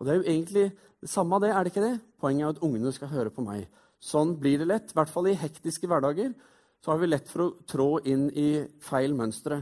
Og 0.00 0.06
Det 0.06 0.14
er 0.14 0.16
jo 0.16 0.30
egentlig 0.32 0.64
det 1.04 1.10
samme 1.12 1.36
det, 1.44 1.50
er 1.52 1.60
det 1.60 1.74
ikke 1.74 1.84
det? 1.84 1.98
Poenget 2.16 2.46
er 2.46 2.54
at 2.54 2.62
ungene 2.64 2.92
skal 2.96 3.12
høre 3.12 3.28
på 3.28 3.44
meg. 3.44 3.68
Sånn 4.00 4.32
blir 4.40 4.62
det 4.62 4.70
lett, 4.70 4.94
i 4.94 4.96
hvert 4.96 5.12
fall 5.12 5.28
i 5.28 5.36
hektiske 5.36 5.90
hverdager. 5.92 6.32
Så 6.80 6.94
har 6.94 7.02
vi 7.04 7.10
lett 7.12 7.28
for 7.28 7.44
å 7.44 7.52
trå 7.68 7.90
inn 8.08 8.30
i 8.32 8.48
feil 8.80 9.12
mønstre. 9.16 9.60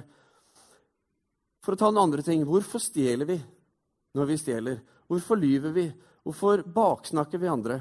For 1.66 1.74
å 1.74 1.82
ta 1.82 1.90
noen 1.90 2.06
andre 2.06 2.22
ting 2.26 2.46
hvorfor 2.46 2.82
stjeler 2.82 3.28
vi 3.28 3.40
når 4.14 4.30
vi 4.30 4.38
stjeler? 4.38 4.80
Hvorfor 5.10 5.40
lyver 5.40 5.74
vi? 5.74 5.86
Hvorfor 6.22 6.62
baksnakker 6.62 7.40
vi 7.42 7.50
andre? 7.50 7.80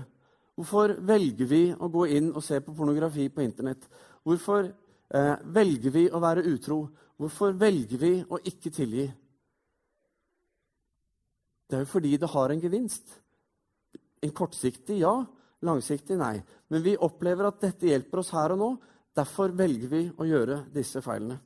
Hvorfor 0.58 0.96
velger 1.08 1.48
vi 1.48 1.62
å 1.74 1.90
gå 1.92 2.08
inn 2.18 2.32
og 2.34 2.44
se 2.46 2.60
på 2.62 2.74
pornografi 2.76 3.28
på 3.34 3.44
Internett? 3.44 3.88
Hvorfor 4.26 4.68
eh, 4.68 5.36
velger 5.54 5.94
vi 5.94 6.06
å 6.12 6.22
være 6.22 6.46
utro? 6.52 6.84
Hvorfor 7.22 7.56
velger 7.58 8.02
vi 8.02 8.14
å 8.26 8.40
ikke 8.50 8.74
tilgi? 8.74 9.08
Det 11.70 11.78
er 11.78 11.86
jo 11.86 11.92
fordi 11.94 12.18
det 12.20 12.30
har 12.34 12.52
en 12.52 12.62
gevinst. 12.62 13.14
En 14.22 14.34
kortsiktig 14.36 15.00
ja, 15.02 15.14
langsiktig 15.64 16.18
nei. 16.20 16.36
Men 16.68 16.84
vi 16.84 16.98
opplever 17.00 17.48
at 17.48 17.62
dette 17.64 17.88
hjelper 17.88 18.22
oss 18.22 18.34
her 18.36 18.54
og 18.56 18.60
nå. 18.60 18.72
Derfor 19.16 19.54
velger 19.56 19.92
vi 19.92 20.02
å 20.20 20.28
gjøre 20.28 20.66
disse 20.74 21.02
feilene. 21.04 21.38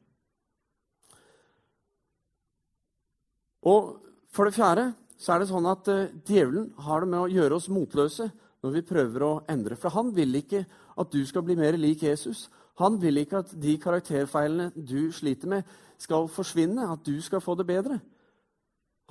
Og 3.66 3.96
for 4.34 4.50
det 4.50 4.58
fjerde 4.58 4.90
så 5.18 5.34
er 5.34 5.42
det 5.42 5.50
sånn 5.50 5.68
at 5.70 5.88
uh, 5.92 6.10
djevelen 6.28 6.72
har 6.86 7.04
det 7.04 7.12
med 7.12 7.22
å 7.22 7.32
gjøre 7.32 7.60
oss 7.60 7.70
motløse 7.72 8.28
når 8.66 8.74
vi 8.76 8.86
prøver 8.88 9.24
å 9.24 9.34
endre. 9.52 9.78
For 9.80 9.94
han 9.96 10.12
vil 10.16 10.36
ikke 10.42 10.66
at 10.96 11.12
du 11.12 11.22
skal 11.28 11.46
bli 11.46 11.58
mer 11.60 11.78
lik 11.80 12.04
Jesus. 12.04 12.48
Han 12.82 12.98
vil 13.02 13.22
ikke 13.22 13.44
at 13.44 13.54
de 13.62 13.78
karakterfeilene 13.82 14.72
du 14.76 15.12
sliter 15.16 15.52
med, 15.52 15.64
skal 16.02 16.28
forsvinne, 16.28 16.90
at 16.92 17.06
du 17.08 17.16
skal 17.24 17.44
få 17.44 17.56
det 17.56 17.68
bedre. 17.70 18.00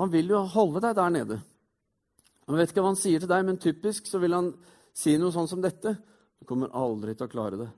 Han 0.00 0.10
vil 0.12 0.34
jo 0.34 0.42
holde 0.52 0.82
deg 0.84 0.96
der 0.98 1.12
nede. 1.14 1.38
Jeg 2.44 2.58
vet 2.58 2.72
ikke 2.72 2.82
hva 2.84 2.90
han 2.92 3.00
sier 3.00 3.22
til 3.22 3.30
deg, 3.30 3.44
men 3.46 3.60
typisk 3.60 4.08
så 4.10 4.20
vil 4.20 4.36
han 4.36 4.50
si 4.92 5.14
noe 5.20 5.32
sånn 5.32 5.48
som 5.48 5.62
dette. 5.64 5.94
Du 6.36 6.44
kommer 6.48 6.74
aldri 6.76 7.14
til 7.16 7.24
å 7.24 7.32
klare 7.32 7.60
det. 7.62 7.70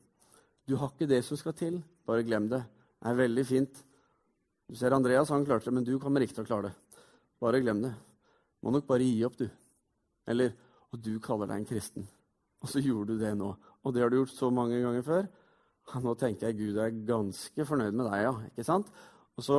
Du 0.66 0.74
har 0.80 0.90
ikke 0.90 1.06
det 1.06 1.22
som 1.22 1.38
skal 1.38 1.54
til. 1.54 1.78
Bare 2.06 2.26
glem 2.26 2.48
det. 2.50 2.64
Det 2.98 3.12
er 3.12 3.20
veldig 3.20 3.44
fint. 3.46 3.84
Du 4.66 4.74
ser 4.74 4.96
Andreas, 4.96 5.30
han 5.30 5.46
klarte 5.46 5.70
det, 5.70 5.76
men 5.76 5.86
du 5.86 5.94
kommer 6.02 6.24
ikke 6.24 6.40
til 6.40 6.46
å 6.46 6.48
klare 6.48 6.72
det. 6.72 7.04
Bare 7.38 7.62
glem 7.62 7.84
det. 7.84 7.92
Må 8.66 8.74
nok 8.74 8.86
bare 8.88 9.06
gi 9.06 9.22
opp, 9.26 9.38
du. 9.38 9.46
Eller 10.26 10.56
Og 10.94 11.00
du 11.02 11.16
kaller 11.22 11.46
deg 11.50 11.60
en 11.60 11.66
kristen. 11.68 12.06
Og 12.62 12.70
så 12.70 12.80
gjorde 12.82 13.14
du 13.14 13.20
det 13.20 13.32
nå. 13.38 13.48
Og 13.84 13.92
det 13.94 14.02
har 14.02 14.10
du 14.10 14.16
gjort 14.20 14.32
så 14.34 14.48
mange 14.50 14.78
ganger 14.82 15.02
før. 15.06 15.26
Nå 16.02 16.14
tenker 16.18 16.48
jeg 16.48 16.58
Gud 16.58 16.78
er 16.82 16.94
ganske 17.06 17.66
fornøyd 17.68 17.94
med 17.94 18.08
deg, 18.08 18.22
ja. 18.24 18.32
ikke 18.50 18.64
sant? 18.66 18.88
Og 19.38 19.44
så 19.46 19.58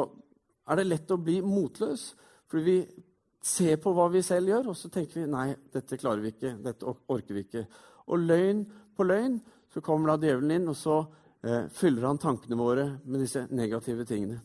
er 0.67 0.79
det 0.79 0.87
lett 0.87 1.13
å 1.13 1.19
bli 1.21 1.37
motløs, 1.45 2.09
fordi 2.51 2.63
vi 2.65 3.03
ser 3.47 3.77
på 3.79 3.93
hva 3.95 4.09
vi 4.11 4.23
selv 4.25 4.51
gjør, 4.51 4.71
og 4.73 4.75
så 4.79 4.91
tenker 4.91 5.21
vi 5.21 5.29
nei, 5.31 5.45
dette 5.71 5.99
klarer 5.99 6.23
vi 6.23 6.33
ikke, 6.33 6.57
dette 6.63 6.89
orker 6.89 7.37
vi 7.37 7.45
ikke. 7.45 7.63
Og 8.11 8.25
løgn 8.25 8.65
på 8.97 9.07
løgn 9.07 9.37
så 9.71 9.83
kommer 9.85 10.11
da 10.11 10.25
djevelen 10.25 10.55
inn, 10.57 10.67
og 10.71 10.75
så 10.79 10.97
eh, 11.45 11.69
fyller 11.71 12.09
han 12.09 12.19
tankene 12.19 12.59
våre 12.59 12.89
med 13.05 13.23
disse 13.23 13.45
negative 13.55 14.07
tingene. 14.09 14.41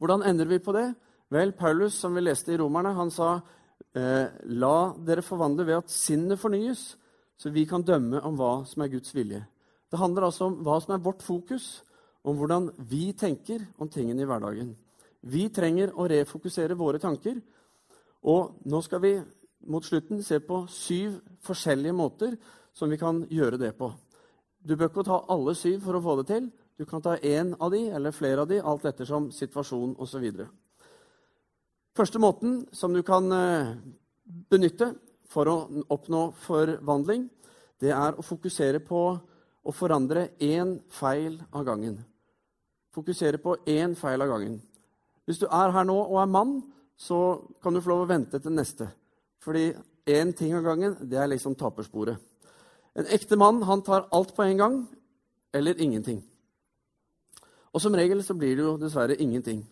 Hvordan 0.00 0.24
endrer 0.26 0.50
vi 0.50 0.62
på 0.64 0.74
det? 0.74 0.88
Vel, 1.30 1.52
Paulus, 1.54 1.94
som 1.94 2.14
vi 2.14 2.24
leste 2.24 2.52
i 2.52 2.58
Romerne, 2.58 2.90
han 2.96 3.10
sa 3.14 3.36
eh, 3.94 4.26
la 4.50 4.76
dere 5.06 5.22
forvandle 5.22 5.66
ved 5.68 5.76
at 5.84 5.92
sinnet 5.94 6.40
fornyes, 6.42 6.82
så 7.38 7.52
vi 7.54 7.62
kan 7.70 7.84
dømme 7.86 8.18
om 8.26 8.34
hva 8.38 8.64
som 8.66 8.82
er 8.82 8.90
Guds 8.90 9.14
vilje. 9.14 9.44
Det 9.90 9.98
handler 9.98 10.26
altså 10.26 10.48
om 10.48 10.58
hva 10.66 10.80
som 10.82 10.96
er 10.96 11.04
vårt 11.04 11.22
fokus, 11.22 11.84
om 12.26 12.36
hvordan 12.36 12.68
vi 12.90 13.12
tenker 13.16 13.62
om 13.78 13.88
tingene 13.88 14.24
i 14.24 14.28
hverdagen. 14.28 14.74
Vi 15.20 15.48
trenger 15.54 15.92
å 15.94 16.08
refokusere 16.10 16.76
våre 16.78 17.00
tanker. 17.00 17.38
Og 18.26 18.60
nå 18.68 18.80
skal 18.84 19.02
vi 19.04 19.12
mot 19.70 19.84
slutten 19.84 20.22
se 20.24 20.40
på 20.44 20.64
syv 20.72 21.18
forskjellige 21.46 21.96
måter 21.96 22.36
som 22.76 22.90
vi 22.90 22.98
kan 23.00 23.22
gjøre 23.30 23.60
det 23.60 23.72
på. 23.78 23.90
Du 24.60 24.74
bør 24.76 24.90
ikke 24.90 25.06
ta 25.08 25.22
alle 25.32 25.54
syv 25.56 25.80
for 25.84 25.96
å 25.96 26.02
få 26.04 26.16
det 26.20 26.26
til. 26.32 26.50
Du 26.76 26.86
kan 26.88 27.02
ta 27.04 27.16
én 27.16 27.54
av 27.60 27.72
de 27.72 27.86
eller 27.92 28.16
flere 28.16 28.42
av 28.44 28.48
de, 28.48 28.60
alt 28.60 28.84
ettersom 28.88 29.30
situasjon 29.32 29.94
osv. 30.00 30.26
Første 31.96 32.20
måten 32.22 32.62
som 32.72 32.94
du 32.94 33.02
kan 33.02 33.26
eh, 33.34 33.74
benytte 34.50 34.92
for 35.30 35.50
å 35.50 35.56
oppnå 35.90 36.28
forvandling, 36.44 37.26
det 37.82 37.90
er 37.96 38.14
å 38.14 38.24
fokusere 38.24 38.82
på 38.84 39.02
å 39.60 39.74
forandre 39.74 40.30
én 40.42 40.76
feil 40.92 41.40
av 41.50 41.64
gangen. 41.66 41.98
Fokusere 42.94 43.40
på 43.42 43.56
én 43.68 43.96
feil 43.98 44.22
av 44.22 44.30
gangen. 44.30 44.60
Hvis 45.26 45.40
du 45.42 45.46
er 45.46 45.74
her 45.74 45.86
nå 45.86 45.96
og 46.02 46.18
er 46.22 46.30
mann, 46.30 46.60
så 46.96 47.40
kan 47.62 47.74
du 47.74 47.80
få 47.82 47.92
lov 47.92 48.04
å 48.04 48.10
vente 48.10 48.40
til 48.42 48.54
neste. 48.54 48.88
Fordi 49.40 49.70
én 50.10 50.32
ting 50.36 50.54
av 50.56 50.66
gangen, 50.66 50.96
det 51.00 51.18
er 51.18 51.30
liksom 51.30 51.56
tapersporet. 51.58 52.18
En 52.98 53.06
ekte 53.14 53.38
mann 53.38 53.62
han 53.66 53.82
tar 53.86 54.08
alt 54.12 54.34
på 54.36 54.44
en 54.44 54.58
gang 54.58 54.80
eller 55.54 55.78
ingenting. 55.80 56.22
Og 57.70 57.82
som 57.82 57.94
regel 57.94 58.22
så 58.26 58.34
blir 58.34 58.56
det 58.58 58.66
jo 58.66 58.78
dessverre 58.78 59.18
ingenting. 59.22 59.62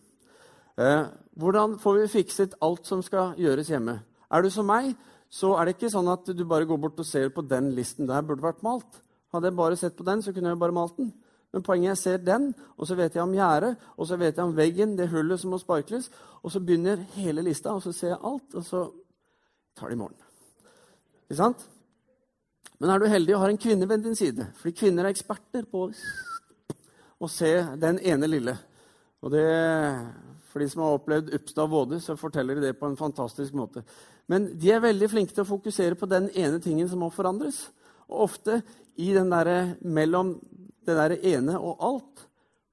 Eh, 0.79 1.07
hvordan 1.39 1.77
får 1.79 2.01
vi 2.01 2.09
fikset 2.19 2.57
alt 2.65 2.89
som 2.89 3.03
skal 3.07 3.37
gjøres 3.39 3.71
hjemme? 3.71 4.01
Er 4.31 4.43
du 4.43 4.51
som 4.51 4.67
meg, 4.67 4.91
så 5.31 5.53
er 5.55 5.69
det 5.69 5.77
ikke 5.77 5.93
sånn 5.93 6.09
at 6.11 6.27
du 6.35 6.43
bare 6.49 6.67
går 6.67 6.81
bort 6.83 6.99
og 6.99 7.07
ser 7.07 7.31
på 7.31 7.45
den 7.47 7.71
listen 7.77 8.09
der 8.09 8.25
burde 8.27 8.43
vært 8.43 8.65
malt. 8.67 9.03
Hadde 9.33 9.51
jeg 9.51 9.59
bare 9.59 9.77
sett 9.77 9.97
på 9.97 10.07
den, 10.09 10.23
så 10.25 10.33
kunne 10.33 10.51
jeg 10.51 10.61
bare 10.61 10.75
malt 10.75 10.97
den. 10.99 11.13
Men 11.53 11.65
poenget 11.65 11.91
er 11.91 11.95
jeg 11.95 12.01
ser 12.03 12.25
den, 12.25 12.51
og 12.77 12.89
så 12.89 12.97
vet 12.99 13.15
jeg 13.15 13.23
om 13.23 13.33
gjerdet, 13.37 13.77
og 13.97 14.09
så 14.09 14.19
vet 14.21 14.37
jeg 14.37 14.45
om 14.45 14.57
veggen, 14.57 14.97
det 14.99 15.09
hullet 15.13 15.41
som 15.41 15.53
må 15.53 15.61
sparkles, 15.61 16.11
og 16.43 16.53
så 16.53 16.61
begynner 16.61 17.07
hele 17.15 17.45
lista, 17.45 17.73
og 17.73 17.85
så 17.85 17.93
ser 17.93 18.13
jeg 18.13 18.21
alt, 18.21 18.55
og 18.55 18.65
så 18.67 18.85
tar 19.79 19.89
det 19.89 19.97
i 19.97 20.01
morgen. 20.01 20.19
Ikke 21.29 21.39
sant? 21.41 21.65
Men 22.79 22.93
er 22.93 23.01
du 23.01 23.09
heldig 23.11 23.37
og 23.37 23.43
har 23.43 23.53
en 23.53 23.61
kvinne 23.61 23.89
ved 23.89 24.05
din 24.05 24.17
side, 24.17 24.51
fordi 24.59 24.77
kvinner 24.77 25.07
er 25.07 25.15
eksperter 25.15 25.65
på 25.71 25.87
å 27.19 27.31
se 27.33 27.53
den 27.81 27.99
ene 28.07 28.29
lille. 28.31 28.55
Og 29.25 29.33
det 29.33 29.47
for 30.59 30.65
de 30.65 30.71
som 30.73 30.83
har 30.83 30.97
opplevd 30.99 31.35
Upstad 31.37 31.71
Våde, 31.71 32.01
så 32.03 32.17
forteller 32.19 32.59
de 32.59 32.67
det 32.67 32.79
på 32.81 32.89
en 32.89 32.99
fantastisk 32.99 33.55
måte. 33.55 33.85
Men 34.27 34.51
de 34.59 34.73
er 34.75 34.83
veldig 34.83 35.09
flinke 35.13 35.35
til 35.35 35.45
å 35.45 35.53
fokusere 35.53 35.95
på 35.99 36.09
den 36.11 36.27
ene 36.35 36.59
tingen 36.59 36.89
som 36.91 37.05
må 37.05 37.13
forandres. 37.15 37.69
Og 38.11 38.25
ofte 38.27 38.59
i 38.99 39.13
den 39.15 39.31
der, 39.31 39.77
mellom 39.87 40.35
det 40.83 40.97
der 40.99 41.15
ene 41.37 41.61
og 41.61 41.85
alt, 41.85 42.25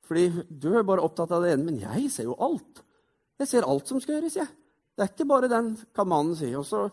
Fordi 0.06 0.44
du 0.50 0.68
er 0.78 0.84
bare 0.86 1.02
opptatt 1.02 1.32
av 1.34 1.42
det 1.42 1.56
ene, 1.56 1.64
men 1.66 1.80
jeg 1.82 2.12
ser 2.14 2.28
jo 2.28 2.36
alt. 2.38 2.84
Jeg 3.42 3.48
ser 3.50 3.66
alt 3.66 3.88
som 3.90 3.98
skal 3.98 4.20
gjøres, 4.20 4.36
jeg. 4.38 4.52
Det 4.94 5.02
er 5.02 5.10
ikke 5.10 5.26
bare 5.26 5.50
den, 5.50 5.72
kan 5.98 6.06
mannen 6.06 6.36
si. 6.38 6.52
Og 6.54 6.62
så 6.70 6.84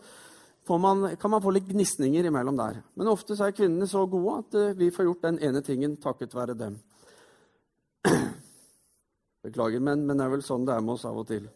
man, 0.81 1.11
kan 1.21 1.29
man 1.29 1.43
få 1.43 1.53
litt 1.53 1.67
gnisninger 1.69 2.25
imellom 2.25 2.57
der. 2.57 2.79
Men 2.97 3.11
ofte 3.11 3.37
er 3.37 3.53
kvinnene 3.53 3.85
så 3.85 4.01
gode 4.09 4.39
at 4.39 4.57
uh, 4.57 4.73
vi 4.79 4.89
får 4.89 5.05
gjort 5.05 5.27
den 5.27 5.37
ene 5.45 5.61
tingen 5.61 5.93
takket 6.01 6.33
være 6.33 6.57
dem. 6.57 6.79
Beklager, 9.43 9.83
men, 9.83 10.05
men 10.07 10.17
det 10.17 10.25
er 10.25 10.31
vel 10.31 10.45
sånn 10.45 10.65
det 10.67 10.75
er 10.75 10.83
med 10.83 10.95
oss 10.95 11.05
av 11.09 11.19
og 11.19 11.27
til. 11.27 11.49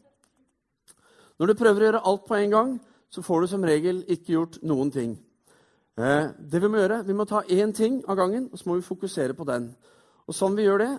Når 1.37 1.51
du 1.51 1.59
prøver 1.59 1.83
å 1.83 1.87
gjøre 1.87 2.05
alt 2.09 2.25
på 2.27 2.35
en 2.35 2.53
gang, 2.55 2.71
så 3.13 3.23
får 3.23 3.43
du 3.43 3.49
som 3.53 3.65
regel 3.65 4.01
ikke 4.11 4.33
gjort 4.33 4.57
noen 4.67 4.91
ting. 4.91 5.13
Eh, 5.97 6.29
det 6.37 6.61
Vi 6.61 6.69
må 6.69 6.81
gjøre, 6.81 7.03
vi 7.07 7.15
må 7.15 7.25
ta 7.25 7.43
én 7.47 7.73
ting 7.73 8.01
av 8.07 8.17
gangen, 8.19 8.49
og 8.51 8.59
så 8.59 8.69
må 8.69 8.75
vi 8.77 8.85
fokusere 8.85 9.37
på 9.37 9.47
den. 9.47 9.69
Og 10.27 10.35
Sånn 10.35 10.57
vi 10.57 10.65
gjør 10.65 10.83
det, 10.83 10.93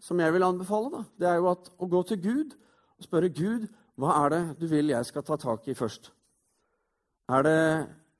som 0.00 0.20
jeg 0.20 0.32
vil 0.32 0.44
anbefale, 0.44 0.90
da, 0.92 1.04
det 1.18 1.28
er 1.28 1.40
jo 1.40 1.50
at, 1.50 1.70
å 1.78 1.88
gå 1.88 2.02
til 2.08 2.20
Gud 2.20 2.56
og 2.98 3.06
spørre 3.06 3.32
Gud 3.32 3.68
hva 4.00 4.16
er 4.24 4.32
det 4.32 4.42
du 4.60 4.66
vil 4.68 4.92
jeg 4.92 5.08
skal 5.08 5.24
ta 5.24 5.36
tak 5.40 5.66
i 5.68 5.76
først. 5.76 6.10
Er 7.28 7.44
det 7.44 7.60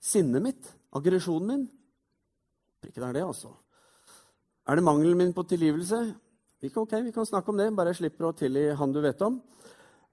sinnet 0.00 0.44
mitt? 0.44 0.72
Aggresjonen 0.96 1.48
min? 1.48 1.62
Ikke 2.84 3.00
det 3.00 3.08
er 3.08 3.16
det, 3.20 3.24
altså. 3.24 3.52
Er 4.68 4.76
det 4.76 4.84
mangelen 4.84 5.18
min 5.18 5.32
på 5.36 5.44
tilgivelse? 5.48 6.02
Vi 6.60 6.68
kan, 6.68 7.04
vi 7.04 7.12
kan 7.12 7.26
snakke 7.26 7.48
om 7.48 7.56
det, 7.56 7.70
bare 7.76 7.94
jeg 7.94 8.02
slipper 8.02 8.28
å 8.28 8.36
tilgi 8.36 8.66
han 8.76 8.92
du 8.92 9.00
vet 9.00 9.22
om. 9.24 9.38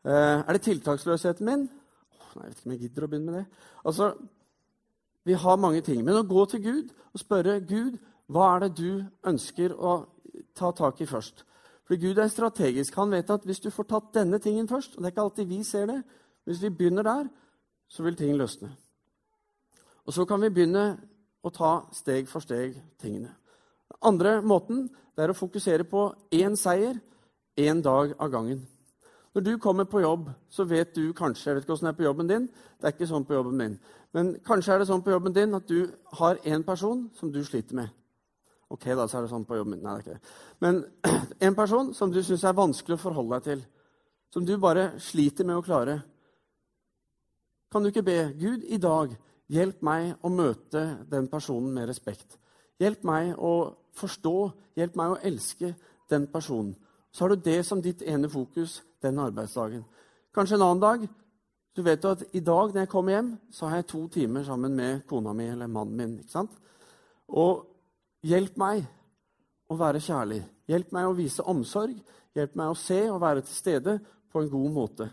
Eh, 0.08 0.40
er 0.40 0.56
det 0.56 0.62
tiltaksløsheten 0.64 1.46
min? 1.46 1.66
Nei, 1.68 2.44
jeg 2.46 2.52
vet 2.52 2.60
ikke 2.60 2.70
om 2.70 2.76
jeg 2.76 2.82
gidder 2.86 3.04
å 3.04 3.10
begynne 3.12 3.32
med 3.32 3.40
det. 3.42 3.64
Altså, 3.86 4.14
Vi 5.28 5.34
har 5.34 5.58
mange 5.60 5.82
ting. 5.82 6.06
Men 6.06 6.16
å 6.16 6.24
gå 6.24 6.46
til 6.48 6.62
Gud 6.64 6.92
og 7.12 7.20
spørre 7.20 7.60
Gud, 7.60 7.98
hva 8.32 8.56
er 8.56 8.60
det 8.64 8.78
du 8.78 9.04
ønsker 9.28 9.74
å 9.76 10.06
ta 10.56 10.72
tak 10.72 11.02
i 11.02 11.06
først? 11.06 11.44
For 11.84 12.00
Gud 12.00 12.18
er 12.18 12.32
strategisk. 12.32 12.96
Han 12.96 13.12
vet 13.12 13.30
at 13.30 13.44
hvis 13.44 13.60
du 13.60 13.68
får 13.70 13.90
tatt 13.90 14.14
denne 14.16 14.40
tingen 14.40 14.68
først 14.68 14.96
og 14.96 15.04
Det 15.04 15.10
er 15.10 15.12
ikke 15.12 15.26
alltid 15.26 15.46
vi 15.48 15.64
ser 15.64 15.86
det. 15.86 16.04
Hvis 16.46 16.62
vi 16.62 16.70
begynner 16.70 17.04
der, 17.04 17.28
så 17.88 18.04
vil 18.04 18.16
ting 18.16 18.38
løsne. 18.38 18.72
Og 20.06 20.14
så 20.14 20.26
kan 20.26 20.42
vi 20.42 20.50
begynne 20.50 20.98
å 21.44 21.50
ta 21.50 21.82
steg 21.92 22.28
for 22.32 22.40
steg 22.40 22.80
tingene. 23.00 23.36
Andre 24.06 24.40
måten 24.46 24.88
er 25.18 25.32
å 25.32 25.38
fokusere 25.38 25.88
på 25.90 26.12
én 26.36 26.56
seier 26.60 27.00
én 27.58 27.82
dag 27.82 28.14
av 28.22 28.32
gangen. 28.32 28.62
Når 29.34 29.44
du 29.46 29.58
kommer 29.62 29.86
på 29.86 30.02
jobb, 30.02 30.30
så 30.50 30.66
vet 30.66 30.96
du 30.96 31.14
kanskje 31.14 31.50
Jeg 31.50 31.56
vet 31.56 31.66
ikke 31.66 31.74
åssen 31.74 31.86
det 31.86 31.94
er 31.94 31.98
på 31.98 32.06
jobben 32.08 32.28
din. 32.28 32.48
Det 32.48 32.88
er 32.88 32.94
ikke 32.96 33.10
sånn 33.10 33.26
på 33.26 33.36
jobben 33.36 33.58
min. 33.58 33.76
Men 34.14 34.36
kanskje 34.46 34.74
er 34.74 34.80
det 34.82 34.88
sånn 34.90 35.04
på 35.06 35.12
jobben 35.14 35.34
din 35.34 35.54
at 35.54 35.68
du 35.68 35.92
har 36.18 36.40
én 36.46 36.64
person 36.66 37.10
som 37.14 37.32
du 37.32 37.44
sliter 37.46 37.76
med. 37.78 37.90
Ok, 38.70 38.88
da, 38.98 39.06
så 39.08 39.20
er 39.20 39.26
det 39.26 39.32
sånn 39.32 39.46
på 39.46 39.60
jobben 39.60 39.76
min. 39.76 39.84
Nei, 39.84 39.94
det 39.94 40.00
er 40.00 40.06
ikke 40.06 40.18
det. 40.18 40.34
Men 40.66 40.80
en 41.50 41.58
person 41.58 41.94
som 41.94 42.12
du 42.12 42.22
syns 42.24 42.44
er 42.44 42.58
vanskelig 42.58 42.98
å 42.98 43.04
forholde 43.04 43.38
deg 43.38 43.46
til, 43.46 43.64
som 44.34 44.46
du 44.46 44.56
bare 44.58 44.90
sliter 45.02 45.46
med 45.48 45.60
å 45.60 45.66
klare. 45.66 46.00
Kan 47.72 47.84
du 47.84 47.92
ikke 47.92 48.06
be 48.08 48.20
Gud 48.40 48.66
i 48.66 48.80
dag 48.82 49.14
hjelp 49.54 49.86
meg 49.86 50.16
å 50.26 50.32
møte 50.34 50.84
den 51.12 51.30
personen 51.32 51.74
med 51.76 51.90
respekt? 51.90 52.40
Hjelp 52.82 53.06
meg 53.08 53.38
å 53.38 53.54
forstå, 53.98 54.36
hjelp 54.78 54.98
meg 55.00 55.14
å 55.14 55.22
elske 55.26 55.74
den 56.12 56.28
personen. 56.32 56.76
Så 57.12 57.24
har 57.24 57.34
du 57.34 57.42
det 57.42 57.64
som 57.66 57.82
ditt 57.82 58.04
ene 58.06 58.30
fokus 58.30 58.82
den 59.02 59.20
arbeidsdagen. 59.20 59.86
Kanskje 60.34 60.58
en 60.58 60.66
annen 60.68 60.84
dag. 60.84 61.08
Du 61.78 61.84
vet 61.86 62.04
jo 62.04 62.12
at 62.14 62.24
i 62.34 62.42
dag 62.42 62.74
når 62.74 62.84
jeg 62.84 62.92
kommer 62.92 63.16
hjem, 63.16 63.32
så 63.54 63.70
har 63.70 63.80
jeg 63.80 63.90
to 63.92 64.04
timer 64.14 64.46
sammen 64.46 64.76
med 64.76 65.06
kona 65.10 65.34
mi 65.34 65.48
eller 65.50 65.70
mannen 65.70 65.98
min. 65.98 66.20
ikke 66.20 66.34
sant? 66.34 66.54
Og 67.28 67.66
hjelp 68.26 68.58
meg 68.58 68.86
å 69.70 69.78
være 69.78 70.02
kjærlig. 70.02 70.42
Hjelp 70.68 70.92
meg 70.96 71.08
å 71.08 71.16
vise 71.18 71.46
omsorg. 71.46 71.98
Hjelp 72.38 72.58
meg 72.58 72.72
å 72.72 72.78
se 72.78 73.00
og 73.10 73.22
være 73.22 73.46
til 73.46 73.56
stede 73.56 73.98
på 74.32 74.42
en 74.42 74.50
god 74.50 74.72
måte. 74.74 75.10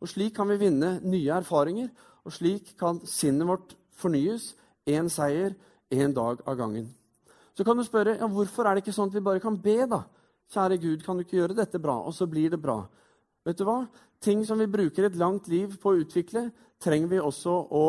Og 0.00 0.08
Slik 0.08 0.34
kan 0.36 0.48
vi 0.48 0.58
vinne 0.60 0.98
nye 1.04 1.38
erfaringer, 1.38 1.88
og 2.24 2.32
slik 2.32 2.74
kan 2.78 2.98
sinnet 3.06 3.48
vårt 3.48 3.76
fornyes. 3.96 4.54
Én 4.86 5.08
seier, 5.10 5.54
én 5.90 6.12
dag 6.14 6.42
av 6.46 6.56
gangen. 6.58 6.90
Så 7.56 7.64
kan 7.64 7.78
du 7.78 7.84
spørre 7.86 8.18
ja, 8.18 8.28
hvorfor 8.28 8.68
er 8.68 8.76
det 8.76 8.84
ikke 8.84 8.94
sånn 8.94 9.08
at 9.08 9.16
vi 9.16 9.24
bare 9.24 9.40
kan 9.40 9.56
be. 9.56 9.78
da? 9.88 10.02
Kjære 10.52 10.76
Gud, 10.82 11.04
kan 11.04 11.16
du 11.16 11.24
ikke 11.24 11.38
gjøre 11.40 11.56
dette 11.56 11.80
bra? 11.82 11.96
Og 12.04 12.12
så 12.14 12.28
blir 12.28 12.52
det 12.52 12.60
bra. 12.60 12.82
Vet 13.46 13.58
du 13.58 13.64
hva? 13.64 13.80
Ting 14.22 14.44
som 14.46 14.60
vi 14.60 14.68
bruker 14.68 15.08
et 15.08 15.16
langt 15.16 15.48
liv 15.48 15.76
på 15.80 15.92
å 15.92 16.02
utvikle, 16.02 16.50
trenger 16.82 17.10
vi 17.14 17.22
også 17.22 17.54
å 17.72 17.86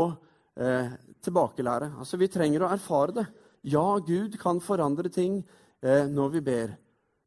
eh, 0.55 0.95
tilbakelære. 1.23 1.91
Altså, 1.99 2.17
Vi 2.17 2.29
trenger 2.31 2.63
å 2.63 2.71
erfare 2.71 3.15
det. 3.19 3.25
Ja, 3.67 3.97
Gud 3.99 4.37
kan 4.39 4.61
forandre 4.63 5.11
ting 5.11 5.41
eh, 5.81 6.05
når 6.07 6.37
vi 6.37 6.41
ber. 6.45 6.75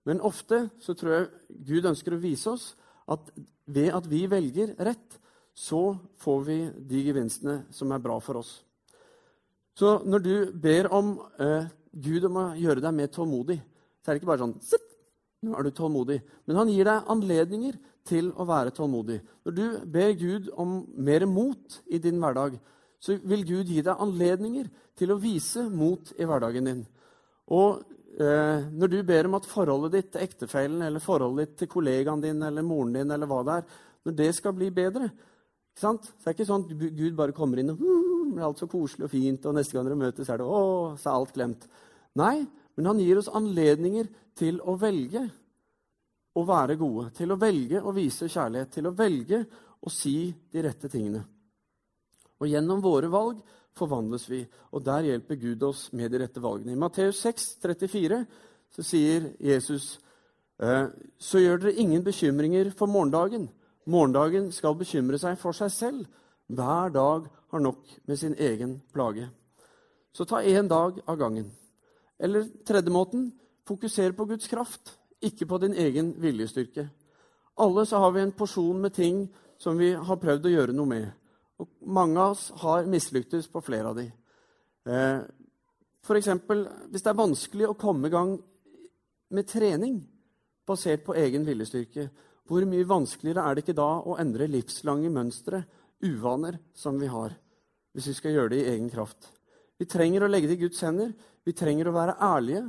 Men 0.08 0.22
ofte 0.24 0.70
så 0.80 0.94
tror 0.96 1.12
jeg 1.12 1.28
Gud 1.68 1.88
ønsker 1.90 2.16
å 2.16 2.22
vise 2.22 2.54
oss 2.54 2.70
at 3.10 3.28
ved 3.70 3.92
at 3.94 4.06
vi 4.08 4.24
velger 4.30 4.72
rett, 4.80 5.18
så 5.54 5.98
får 6.22 6.40
vi 6.46 6.58
de 6.88 7.02
gevinstene 7.10 7.66
som 7.74 7.92
er 7.92 8.00
bra 8.02 8.16
for 8.22 8.40
oss. 8.40 8.62
Så 9.76 10.00
når 10.08 10.24
du 10.24 10.34
ber 10.56 10.88
om 10.94 11.12
eh, 11.38 11.68
Gud 11.90 12.24
om 12.28 12.38
å 12.38 12.46
gjøre 12.58 12.82
deg 12.84 12.96
mer 12.96 13.10
tålmodig, 13.12 13.58
så 14.00 14.10
er 14.10 14.16
det 14.16 14.22
ikke 14.22 14.32
bare 14.32 14.44
sånn 14.44 14.56
Sitt! 14.64 14.86
Nå 15.40 15.54
er 15.56 15.64
du 15.64 15.72
tålmodig. 15.72 16.18
Men 16.44 16.58
han 16.60 16.68
gir 16.68 16.84
deg 16.84 17.06
anledninger 17.08 17.78
til 18.08 18.28
å 18.36 18.44
være 18.48 18.74
tålmodig. 18.76 19.20
Når 19.46 19.54
du 19.56 19.64
ber 19.88 20.10
Gud 20.20 20.50
om 20.52 20.82
mer 21.00 21.24
mot 21.28 21.78
i 21.88 22.00
din 22.02 22.20
hverdag, 22.20 22.58
så 23.00 23.16
vil 23.24 23.46
Gud 23.48 23.70
gi 23.72 23.80
deg 23.80 24.02
anledninger 24.04 24.68
til 25.00 25.14
å 25.14 25.20
vise 25.20 25.64
mot 25.72 26.12
i 26.20 26.28
hverdagen 26.28 26.68
din. 26.68 26.82
Og 27.56 27.80
eh, 28.20 28.68
når 28.68 28.92
du 28.92 28.98
ber 29.08 29.30
om 29.30 29.38
at 29.40 29.48
forholdet 29.48 29.96
ditt 29.96 30.12
til 30.12 30.26
ektefellen 30.26 30.84
eller 30.84 31.00
forholdet 31.00 31.48
ditt 31.48 31.62
til 31.62 31.72
kollegaen 31.72 32.20
din 32.20 32.44
eller 32.44 32.66
moren 32.66 32.92
din, 32.98 33.16
eller 33.16 33.30
hva 33.30 33.40
det 33.46 33.58
er, 33.62 33.80
når 34.04 34.18
det 34.20 34.30
skal 34.36 34.56
bli 34.60 34.68
bedre? 34.76 35.08
Så 35.80 35.94
det 35.96 36.26
er 36.26 36.36
ikke 36.36 36.50
sånn 36.50 36.68
at 36.68 36.88
Gud 37.00 37.16
bare 37.16 37.36
kommer 37.36 37.60
inn 37.62 37.72
og 37.72 37.80
mm, 38.30 38.38
er 38.38 38.46
alt 38.48 38.62
så 38.62 38.68
koselig 38.70 39.06
og 39.06 39.12
fint, 39.12 39.46
og 39.46 39.56
neste 39.56 39.76
gang 39.76 39.88
dere 39.88 39.98
møtes, 40.00 40.30
er 40.30 40.40
det 40.40 40.46
å, 40.46 40.62
så 41.00 41.10
er 41.10 41.18
alt 41.18 41.34
glemt. 41.36 41.66
Nei, 42.20 42.36
men 42.76 42.88
han 42.90 43.02
gir 43.02 43.20
oss 43.20 43.30
anledninger 43.36 44.08
til 44.38 44.60
å 44.64 44.76
velge 44.80 45.26
å 46.38 46.44
være 46.46 46.76
gode, 46.78 47.10
til 47.16 47.34
å 47.34 47.38
velge 47.40 47.82
å 47.82 47.92
vise 47.94 48.28
kjærlighet, 48.30 48.70
til 48.76 48.88
å 48.88 48.94
velge 48.96 49.40
å 49.80 49.92
si 49.92 50.30
de 50.52 50.62
rette 50.64 50.90
tingene. 50.92 51.22
Og 52.40 52.48
gjennom 52.48 52.80
våre 52.84 53.10
valg 53.12 53.40
forvandles 53.76 54.26
vi, 54.30 54.40
og 54.72 54.84
der 54.84 55.08
hjelper 55.10 55.38
Gud 55.40 55.62
oss 55.68 55.88
med 55.96 56.12
de 56.12 56.22
rette 56.22 56.42
valgene. 56.42 56.74
I 56.74 56.80
Matteus 56.80 57.20
6, 57.24 57.50
34, 57.62 58.20
så 58.70 58.86
sier 58.86 59.32
Jesus 59.42 59.96
«Eh, 60.60 60.86
så 61.16 61.40
gjør 61.40 61.62
dere 61.62 61.80
ingen 61.80 62.04
bekymringer 62.04 62.70
for 62.76 62.90
morgendagen. 62.90 63.48
Morgendagen 63.90 64.50
skal 64.52 64.76
bekymre 64.76 65.18
seg 65.18 65.38
for 65.40 65.56
seg 65.56 65.72
selv. 65.72 66.02
Hver 66.50 66.92
dag 66.92 67.28
har 67.50 67.60
nok 67.60 67.86
med 68.06 68.18
sin 68.18 68.34
egen 68.38 68.80
plage. 68.92 69.28
Så 70.12 70.24
ta 70.24 70.42
én 70.42 70.68
dag 70.68 71.00
av 71.06 71.16
gangen. 71.16 71.50
Eller 72.18 72.48
tredje 72.66 72.92
måten 72.92 73.30
fokuser 73.66 74.12
på 74.12 74.24
Guds 74.24 74.48
kraft 74.48 74.96
ikke 75.20 75.46
på 75.46 75.58
din 75.58 75.74
egen 75.74 76.14
viljestyrke. 76.20 76.88
Alle 77.60 77.86
så 77.86 77.98
har 77.98 78.12
vi 78.12 78.22
en 78.24 78.32
porsjon 78.32 78.80
med 78.80 78.94
ting 78.94 79.26
som 79.58 79.78
vi 79.78 79.92
har 79.92 80.20
prøvd 80.20 80.46
å 80.46 80.54
gjøre 80.54 80.76
noe 80.76 80.88
med. 80.88 81.10
Og 81.60 81.68
mange 81.84 82.20
av 82.20 82.32
oss 82.32 82.46
har 82.62 82.88
mislyktes 82.88 83.50
på 83.52 83.60
flere 83.60 83.90
av 83.90 83.98
de. 83.98 84.06
Eh, 84.88 85.20
F.eks. 86.00 86.30
hvis 86.88 87.04
det 87.04 87.10
er 87.10 87.18
vanskelig 87.18 87.68
å 87.68 87.76
komme 87.76 88.08
i 88.08 88.14
gang 88.14 88.38
med 89.30 89.48
trening 89.48 90.00
basert 90.66 91.04
på 91.04 91.16
egen 91.20 91.44
viljestyrke, 91.44 92.08
hvor 92.48 92.64
mye 92.66 92.88
vanskeligere 92.88 93.44
er 93.44 93.54
det 93.54 93.64
ikke 93.66 93.78
da 93.78 93.90
å 94.00 94.16
endre 94.18 94.48
livslange 94.50 95.12
mønstre, 95.12 95.60
uvaner, 96.04 96.58
som 96.74 96.98
vi 97.00 97.08
har, 97.10 97.34
hvis 97.94 98.10
vi 98.10 98.16
skal 98.16 98.36
gjøre 98.36 98.52
det 98.54 98.60
i 98.62 98.70
egen 98.74 98.90
kraft? 98.92 99.30
Vi 99.80 99.88
trenger 99.88 100.24
å 100.24 100.30
legge 100.30 100.50
det 100.50 100.58
i 100.58 100.64
Guds 100.64 100.82
hender. 100.84 101.12
Vi 101.44 101.54
trenger 101.56 101.88
å 101.88 101.96
være 101.96 102.18
ærlige. 102.20 102.66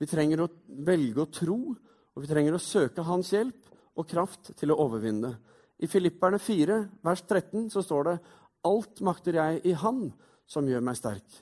Vi 0.00 0.08
trenger 0.10 0.42
å 0.44 0.50
velge 0.84 1.22
å 1.22 1.30
tro, 1.32 1.58
og 1.72 2.22
vi 2.22 2.28
trenger 2.28 2.56
å 2.56 2.62
søke 2.62 3.04
hans 3.06 3.30
hjelp 3.32 3.70
og 3.94 4.08
kraft 4.10 4.52
til 4.58 4.74
å 4.74 4.78
overvinne. 4.84 5.30
det. 5.30 5.54
I 5.84 5.90
Filipperne 5.90 6.38
4, 6.38 6.76
vers 7.02 7.22
13, 7.22 7.70
så 7.70 7.82
står 7.82 8.04
det 8.08 8.18
Alt 8.64 9.00
makter 9.04 9.34
jeg 9.34 9.60
i 9.64 9.72
Han 9.72 10.12
som 10.46 10.68
gjør 10.68 10.84
meg 10.84 10.96
sterk. 10.96 11.40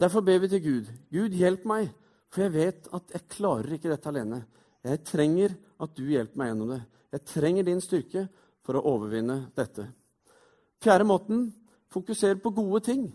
Derfor 0.00 0.24
ber 0.24 0.38
vi 0.40 0.48
til 0.48 0.62
Gud. 0.64 0.90
Gud, 1.12 1.34
hjelp 1.36 1.64
meg, 1.68 1.90
for 2.30 2.44
jeg 2.46 2.54
vet 2.54 2.88
at 2.96 3.12
jeg 3.12 3.28
klarer 3.34 3.76
ikke 3.76 3.90
dette 3.90 4.08
alene. 4.08 4.44
Jeg 4.82 5.02
trenger 5.04 5.56
at 5.80 5.96
du 5.96 6.06
hjelper 6.08 6.40
meg 6.40 6.52
gjennom 6.52 6.70
det. 6.72 6.80
Jeg 7.10 7.26
trenger 7.28 7.66
din 7.66 7.82
styrke 7.84 8.28
for 8.66 8.78
å 8.78 8.84
overvinne 8.94 9.50
dette. 9.56 9.86
Fjerde 10.80 11.06
måten 11.08 11.48
fokuser 11.92 12.38
på 12.40 12.52
gode 12.56 12.82
ting. 12.86 13.08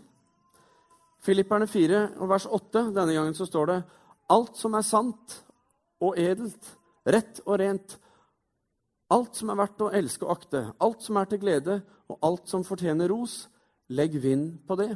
Filipperne 1.24 1.66
4 1.66 2.02
og 2.20 2.30
vers 2.30 2.46
8, 2.46 2.90
denne 2.94 3.14
gangen 3.14 3.34
så 3.34 3.46
står 3.48 3.70
det 3.70 3.78
alt 4.30 4.58
som 4.58 4.74
er 4.78 4.86
sant 4.86 5.40
og 6.02 6.18
edelt, 6.20 6.72
rett 7.06 7.40
og 7.46 7.58
rent, 7.62 7.96
alt 9.10 9.38
som 9.38 9.50
er 9.50 9.58
verdt 9.58 9.82
å 9.82 9.92
elske 9.94 10.26
og 10.26 10.34
akte, 10.36 10.62
alt 10.82 11.02
som 11.02 11.18
er 11.18 11.28
til 11.30 11.42
glede, 11.42 11.80
og 12.06 12.18
alt 12.26 12.50
som 12.50 12.64
fortjener 12.66 13.10
ros, 13.10 13.46
legg 13.88 14.14
vind 14.22 14.58
på 14.66 14.76
det. 14.78 14.92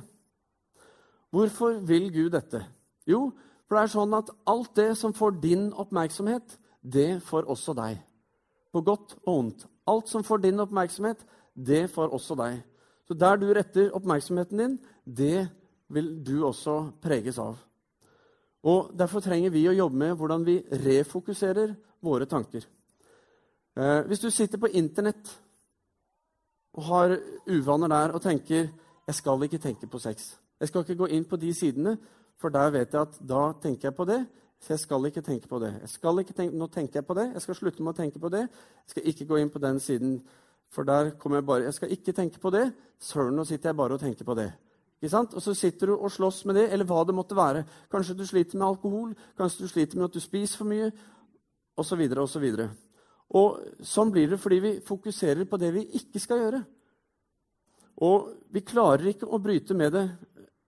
Hvorfor 1.30 1.78
vil 1.86 2.10
Gud 2.12 2.34
dette? 2.34 2.64
Jo, 3.06 3.30
For 3.70 3.78
det 3.78 3.82
er 3.86 3.90
sånn 3.92 4.14
at 4.18 4.30
alt 4.50 4.72
det 4.74 4.96
som 4.98 5.12
får 5.14 5.36
din 5.38 5.68
oppmerksomhet, 5.78 6.56
det 6.82 7.20
får 7.22 7.46
også 7.46 7.70
deg. 7.78 8.00
På 8.74 8.82
godt 8.82 9.14
og 9.20 9.30
ondt. 9.30 9.62
Alt 9.90 10.10
som 10.10 10.24
får 10.24 10.44
din 10.44 10.62
oppmerksomhet, 10.62 11.24
det 11.54 11.88
får 11.90 12.14
også 12.14 12.36
deg. 12.38 12.60
Så 13.08 13.16
der 13.18 13.40
du 13.40 13.48
retter 13.50 13.90
oppmerksomheten 13.96 14.62
din, 14.62 14.78
det 15.04 15.48
vil 15.90 16.12
du 16.26 16.44
også 16.46 16.92
preges 17.02 17.38
av. 17.42 17.58
Og 18.62 18.92
Derfor 18.98 19.24
trenger 19.24 19.50
vi 19.50 19.66
å 19.68 19.74
jobbe 19.74 19.98
med 19.98 20.16
hvordan 20.20 20.44
vi 20.46 20.60
refokuserer 20.84 21.74
våre 22.04 22.28
tanker. 22.30 22.66
Eh, 23.76 24.00
hvis 24.06 24.20
du 24.20 24.30
sitter 24.30 24.60
på 24.60 24.70
Internett 24.76 25.30
og 26.76 26.84
har 26.86 27.16
uvaner 27.48 27.88
der 27.88 28.14
og 28.14 28.22
tenker 28.22 28.68
'Jeg 29.06 29.14
skal 29.14 29.42
ikke 29.42 29.58
tenke 29.58 29.86
på 29.86 29.98
sex'. 29.98 30.36
Jeg 30.60 30.68
skal 30.68 30.80
ikke 30.80 30.94
gå 30.94 31.06
inn 31.06 31.24
på 31.24 31.36
de 31.36 31.54
sidene, 31.54 31.98
for 32.38 32.48
der 32.48 32.70
vet 32.70 32.92
jeg 32.92 33.00
at 33.00 33.18
da 33.28 33.52
tenker 33.62 33.88
jeg 33.88 33.94
på 33.94 34.04
det. 34.04 34.26
Så 34.60 34.74
jeg 34.74 34.82
skal 34.82 35.06
ikke 35.08 35.24
tenke 35.24 35.48
på 35.48 35.58
det. 35.62 35.72
Tenke, 35.88 36.52
nå 36.52 36.66
tenker 36.68 37.00
jeg 37.00 37.06
på 37.08 37.16
det. 37.16 37.30
Jeg 37.32 37.42
skal 37.46 37.56
slutte 37.56 37.82
med 37.82 37.94
å 37.94 37.96
tenke 37.96 38.20
på 38.20 38.28
det. 38.28 38.42
Jeg 38.84 38.92
skal 38.92 39.06
ikke 39.08 39.26
gå 39.30 39.38
inn 39.40 39.52
på 39.52 39.62
den 39.62 39.80
siden, 39.80 40.18
for 40.70 40.84
der 40.84 41.14
kommer 41.18 41.40
jeg 41.40 41.46
bare 41.46 41.64
Jeg 41.64 41.74
skal 41.74 41.92
ikke 41.92 42.12
tenke 42.12 42.38
på 42.38 42.50
det. 42.50 42.66
Søren, 43.00 43.36
nå 43.36 43.44
sitter 43.44 43.70
jeg 43.70 43.76
bare 43.76 43.96
og 43.96 44.00
tenker 44.00 44.24
på 44.24 44.36
det. 44.36 44.50
Og 45.00 45.40
så 45.40 45.54
sitter 45.54 45.86
du 45.86 45.94
og 45.96 46.12
slåss 46.12 46.44
med 46.44 46.54
det, 46.54 46.66
eller 46.72 46.84
hva 46.84 47.04
det 47.08 47.14
måtte 47.16 47.36
være. 47.36 47.64
Kanskje 47.90 48.18
du 48.18 48.26
sliter 48.26 48.58
med 48.58 48.66
alkohol, 48.66 49.14
kanskje 49.36 49.64
du 49.64 49.68
sliter 49.68 49.96
med 49.96 50.10
at 50.10 50.14
du 50.14 50.20
spiser 50.20 50.60
for 50.60 50.68
mye, 50.68 50.90
osv. 51.80 52.02
osv. 52.20 52.44
Og 53.30 53.60
sånn 53.80 54.12
blir 54.12 54.28
det 54.28 54.40
fordi 54.42 54.58
vi 54.60 54.72
fokuserer 54.84 55.48
på 55.48 55.56
det 55.56 55.72
vi 55.72 55.86
ikke 55.96 56.20
skal 56.20 56.42
gjøre. 56.42 56.60
Og 58.04 58.28
vi 58.52 58.60
klarer 58.60 59.08
ikke 59.08 59.28
å 59.28 59.40
bryte 59.40 59.74
med 59.74 59.96
det 59.96 60.04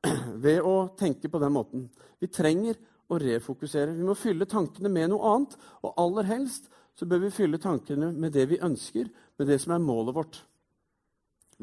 ved 0.44 0.64
å 0.64 0.88
tenke 0.96 1.28
på 1.28 1.40
den 1.42 1.52
måten. 1.52 1.84
Vi 2.20 2.30
trenger 2.32 2.80
å 3.10 3.18
refokusere. 3.20 3.94
Vi 3.96 4.06
må 4.06 4.14
fylle 4.18 4.48
tankene 4.48 4.90
med 4.92 5.10
noe 5.12 5.34
annet, 5.34 5.56
og 5.82 5.98
aller 6.00 6.28
helst 6.30 6.68
så 6.98 7.08
bør 7.08 7.24
vi 7.24 7.34
fylle 7.34 7.60
tankene 7.60 8.12
med 8.12 8.34
det 8.36 8.46
vi 8.50 8.60
ønsker, 8.62 9.08
med 9.38 9.48
det 9.48 9.58
som 9.62 9.74
er 9.74 9.82
målet 9.82 10.16
vårt. 10.16 10.42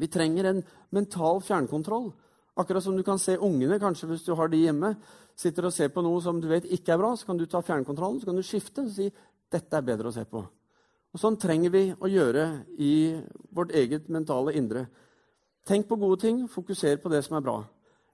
Vi 0.00 0.08
trenger 0.10 0.48
en 0.50 0.64
mental 0.94 1.40
fjernkontroll 1.44 2.10
Akkurat 2.60 2.84
som 2.84 2.96
du 2.96 3.02
kan 3.02 3.18
se 3.18 3.36
ungene, 3.38 3.78
kanskje 3.78 4.08
hvis 4.10 4.24
du 4.26 4.34
har 4.34 4.50
de 4.50 4.58
hjemme, 4.60 4.94
sitter 5.38 5.68
og 5.68 5.72
ser 5.72 5.88
på 5.94 6.02
noe 6.04 6.20
som 6.20 6.40
du 6.40 6.48
vet 6.50 6.66
ikke 6.68 6.92
er 6.92 7.00
bra, 7.00 7.14
så 7.16 7.28
kan 7.30 7.38
du 7.38 7.46
ta 7.48 7.62
fjernkontrollen 7.64 8.20
så 8.20 8.28
kan 8.28 8.36
du 8.36 8.44
skifte 8.44 8.84
og 8.84 8.90
si 8.92 9.06
dette 9.50 9.76
er 9.76 9.86
bedre 9.86 10.10
å 10.10 10.14
se 10.14 10.26
på. 10.28 10.42
Og 11.10 11.18
Sånn 11.18 11.38
trenger 11.40 11.72
vi 11.74 11.84
å 11.94 12.10
gjøre 12.10 12.44
i 12.78 12.92
vårt 13.54 13.72
eget 13.74 14.10
mentale 14.12 14.54
indre. 14.58 14.84
Tenk 15.66 15.88
på 15.88 15.98
gode 15.98 16.20
ting, 16.22 16.44
fokuser 16.48 17.00
på 17.02 17.10
det 17.10 17.22
som 17.26 17.38
er 17.38 17.46
bra. 17.46 17.56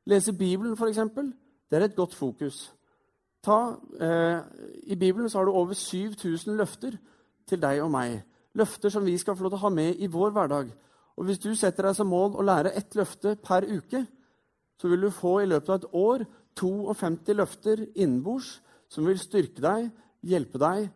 Lese 0.07 0.33
Bibelen, 0.33 0.77
f.eks. 0.79 1.03
Det 1.67 1.77
er 1.77 1.89
et 1.89 1.99
godt 1.99 2.15
fokus. 2.15 2.71
Ta, 3.47 3.77
eh, 4.01 4.41
I 4.91 4.97
Bibelen 4.97 5.31
har 5.31 5.45
du 5.45 5.53
over 5.53 5.75
7000 5.75 6.57
løfter 6.59 6.97
til 7.47 7.61
deg 7.63 7.83
og 7.85 7.93
meg. 7.95 8.25
Løfter 8.59 8.91
som 8.91 9.05
vi 9.07 9.15
skal 9.19 9.37
få 9.37 9.47
lov 9.47 9.53
til 9.55 9.61
å 9.61 9.67
ha 9.69 9.71
med 9.71 10.01
i 10.03 10.09
vår 10.11 10.33
hverdag. 10.35 10.73
Og 11.17 11.25
Hvis 11.25 11.39
du 11.39 11.55
setter 11.55 11.87
deg 11.87 11.95
som 11.97 12.11
mål 12.11 12.35
å 12.35 12.45
lære 12.45 12.75
ett 12.77 12.97
løfte 12.99 13.37
per 13.37 13.63
uke, 13.63 14.07
så 14.77 14.89
vil 14.89 15.07
du 15.07 15.11
få 15.11 15.43
i 15.43 15.47
løpet 15.47 15.69
av 15.69 15.77
et 15.77 15.95
år 15.95 16.27
52 16.57 17.37
løfter 17.37 17.87
innenbords 17.95 18.61
som 18.89 19.07
vil 19.07 19.19
styrke 19.19 19.63
deg, 19.63 19.91
hjelpe 20.27 20.59
deg 20.59 20.91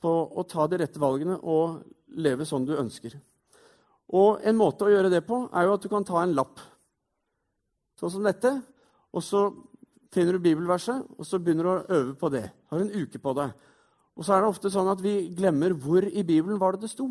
på 0.00 0.12
å 0.30 0.46
ta 0.48 0.66
de 0.66 0.78
rette 0.80 1.00
valgene 1.00 1.40
og 1.42 1.82
leve 2.16 2.46
sånn 2.46 2.66
du 2.68 2.76
ønsker. 2.78 3.18
Og 4.14 4.40
En 4.44 4.56
måte 4.56 4.84
å 4.84 4.90
gjøre 4.90 5.10
det 5.10 5.26
på 5.26 5.48
er 5.52 5.66
jo 5.66 5.74
at 5.74 5.82
du 5.82 5.88
kan 5.88 6.04
ta 6.04 6.22
en 6.22 6.34
lapp, 6.34 6.60
sånn 7.98 8.10
som 8.10 8.22
dette. 8.22 8.62
Og 9.12 9.22
så 9.22 9.50
finner 10.14 10.36
du 10.36 10.42
bibelverset, 10.42 11.06
og 11.18 11.26
så 11.26 11.38
begynner 11.38 11.66
du 11.66 11.70
å 11.72 11.98
øve 12.00 12.14
på 12.18 12.30
det. 12.34 12.46
Har 12.70 12.82
en 12.82 12.94
uke 12.94 13.18
på 13.22 13.34
det. 13.38 13.50
Og 14.18 14.26
så 14.26 14.34
er 14.34 14.42
det 14.42 14.50
ofte 14.50 14.72
sånn 14.72 14.90
at 14.90 15.02
vi 15.02 15.30
glemmer 15.36 15.74
hvor 15.78 16.04
i 16.04 16.24
Bibelen 16.26 16.58
var 16.60 16.76
det 16.76 16.86
det 16.86 16.92
sto. 16.92 17.08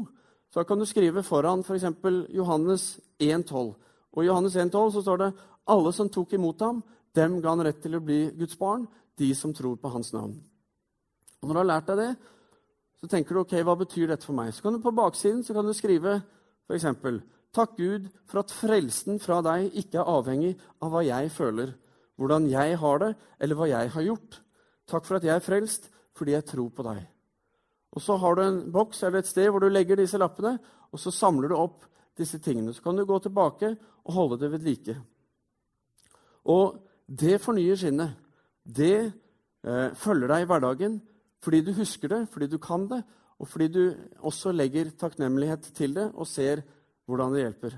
Så 0.49 0.62
da 0.62 0.65
kan 0.67 0.81
du 0.81 0.85
skrive 0.89 1.23
foran 1.23 1.63
f.eks. 1.63 1.85
For 2.01 2.25
Johannes 2.33 2.85
1,12. 3.21 3.73
Og 4.15 4.23
I 4.23 4.27
Johannes 4.27 4.57
1,12 4.57 4.91
så 4.95 5.03
står 5.05 5.21
det 5.21 5.29
alle 5.69 5.93
som 5.93 6.09
tok 6.09 6.33
imot 6.33 6.62
ham, 6.65 6.81
dem 7.15 7.39
ga 7.41 7.53
han 7.53 7.63
rett 7.65 7.81
til 7.83 7.97
å 7.97 8.03
bli 8.03 8.19
Guds 8.38 8.57
barn, 8.57 8.88
de 9.19 9.29
som 9.38 9.53
tror 9.53 9.77
på 9.77 9.91
hans 9.93 10.12
navn. 10.13 10.35
Og 11.39 11.47
Når 11.47 11.53
du 11.55 11.62
har 11.62 11.69
lært 11.69 11.89
deg 11.91 12.01
det, 12.01 12.12
så 12.99 13.07
tenker 13.07 13.35
du 13.35 13.41
ok, 13.43 13.53
hva 13.63 13.77
betyr 13.79 14.09
dette 14.12 14.27
for 14.27 14.35
meg? 14.35 14.51
Så 14.53 14.65
kan 14.65 14.75
du 14.75 14.83
På 14.83 14.91
baksiden 14.91 15.43
så 15.43 15.53
kan 15.55 15.65
du 15.65 15.73
skrive 15.73 16.19
f.eks.: 16.67 16.85
Takk 17.53 17.77
Gud 17.77 18.09
for 18.27 18.41
at 18.43 18.51
frelsen 18.51 19.19
fra 19.19 19.39
deg 19.41 19.71
ikke 19.73 20.01
er 20.01 20.09
avhengig 20.09 20.57
av 20.81 20.91
hva 20.91 21.01
jeg 21.05 21.31
føler, 21.31 21.73
hvordan 22.19 22.49
jeg 22.51 22.75
har 22.82 22.99
det, 22.99 23.13
eller 23.39 23.55
hva 23.55 23.69
jeg 23.69 23.91
har 23.93 24.05
gjort. 24.05 24.41
Takk 24.89 25.08
for 25.08 25.19
at 25.19 25.27
jeg 25.27 25.36
er 25.38 25.45
frelst 25.45 25.88
fordi 26.19 26.36
jeg 26.36 26.47
tror 26.49 26.67
på 26.75 26.84
deg. 26.84 27.05
Og 27.95 28.01
Så 28.03 28.17
har 28.19 28.36
du 28.36 28.41
en 28.43 28.60
boks 28.71 29.03
eller 29.03 29.23
et 29.23 29.29
sted 29.29 29.47
hvor 29.49 29.63
du 29.63 29.69
legger 29.69 29.97
disse 29.97 30.19
lappene, 30.19 30.58
og 30.91 30.99
så 30.99 31.13
samler 31.13 31.49
du 31.49 31.55
opp 31.55 31.86
disse 32.17 32.39
tingene. 32.43 32.73
Så 32.73 32.84
kan 32.84 32.97
du 32.97 33.05
gå 33.08 33.19
tilbake 33.23 33.71
og 34.03 34.13
holde 34.13 34.39
det 34.41 34.51
ved 34.51 34.65
like. 34.67 34.95
Og 36.45 36.75
det 37.08 37.39
fornyer 37.41 37.79
sinnet. 37.79 38.17
Det 38.63 38.97
eh, 39.63 39.89
følger 39.95 40.27
deg 40.27 40.43
i 40.43 40.49
hverdagen 40.49 40.99
fordi 41.39 41.62
du 41.63 41.71
husker 41.77 42.12
det, 42.12 42.25
fordi 42.34 42.49
du 42.51 42.58
kan 42.60 42.84
det, 42.89 42.99
og 43.39 43.47
fordi 43.47 43.67
du 43.71 43.84
også 44.27 44.51
legger 44.51 44.91
takknemlighet 44.99 45.69
til 45.73 45.93
det 45.95 46.10
og 46.12 46.27
ser 46.27 46.65
hvordan 47.08 47.32
det 47.34 47.45
hjelper. 47.45 47.77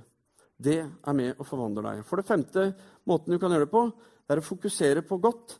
Det 0.61 0.79
er 0.81 1.13
med 1.17 1.37
å 1.37 1.45
forvandler 1.45 1.85
deg. 1.85 2.01
For 2.05 2.17
det 2.17 2.27
femte 2.27 2.65
måten 3.09 3.33
du 3.33 3.37
kan 3.41 3.53
gjøre 3.53 3.67
det 3.67 3.73
på, 3.73 3.83
det 4.31 4.37
er 4.37 4.45
å 4.45 4.47
fokusere 4.47 5.01
på 5.03 5.17
godt. 5.19 5.57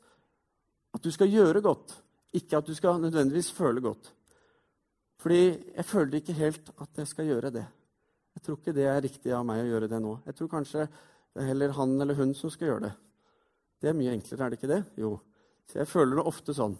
At 0.96 1.04
du 1.04 1.12
skal 1.12 1.28
gjøre 1.32 1.60
godt, 1.64 1.92
ikke 2.36 2.60
at 2.62 2.68
du 2.68 2.76
skal 2.76 3.02
nødvendigvis 3.04 3.52
føle 3.52 3.84
godt. 3.84 4.08
Fordi 5.20 5.42
jeg 5.76 5.86
føler 5.86 6.18
ikke 6.18 6.36
helt 6.40 6.72
at 6.80 7.02
jeg 7.04 7.10
skal 7.12 7.28
gjøre 7.28 7.52
det. 7.52 7.66
Jeg 8.36 8.44
tror 8.46 8.58
ikke 8.58 8.74
det 8.76 8.86
er 8.88 9.02
riktig 9.04 9.34
av 9.36 9.44
meg 9.48 9.64
å 9.64 9.68
gjøre 9.74 9.90
det 9.92 10.00
nå. 10.04 10.14
Jeg 10.26 10.38
tror 10.38 10.52
kanskje 10.54 10.86
det 10.88 11.44
er 11.44 11.50
heller 11.52 11.76
han 11.76 11.98
eller 12.00 12.16
hun 12.16 12.32
som 12.36 12.52
skal 12.52 12.72
gjøre 12.72 12.86
det. 12.88 12.94
Det 13.82 13.92
er 13.92 13.98
mye 13.98 14.14
enklere, 14.16 14.46
er 14.46 14.54
det 14.54 14.60
ikke 14.60 14.72
det? 14.72 14.82
Jo. 15.04 15.12
Så 15.68 15.82
jeg 15.82 15.92
føler 15.92 16.20
det 16.20 16.28
ofte 16.32 16.56
sånn. 16.56 16.78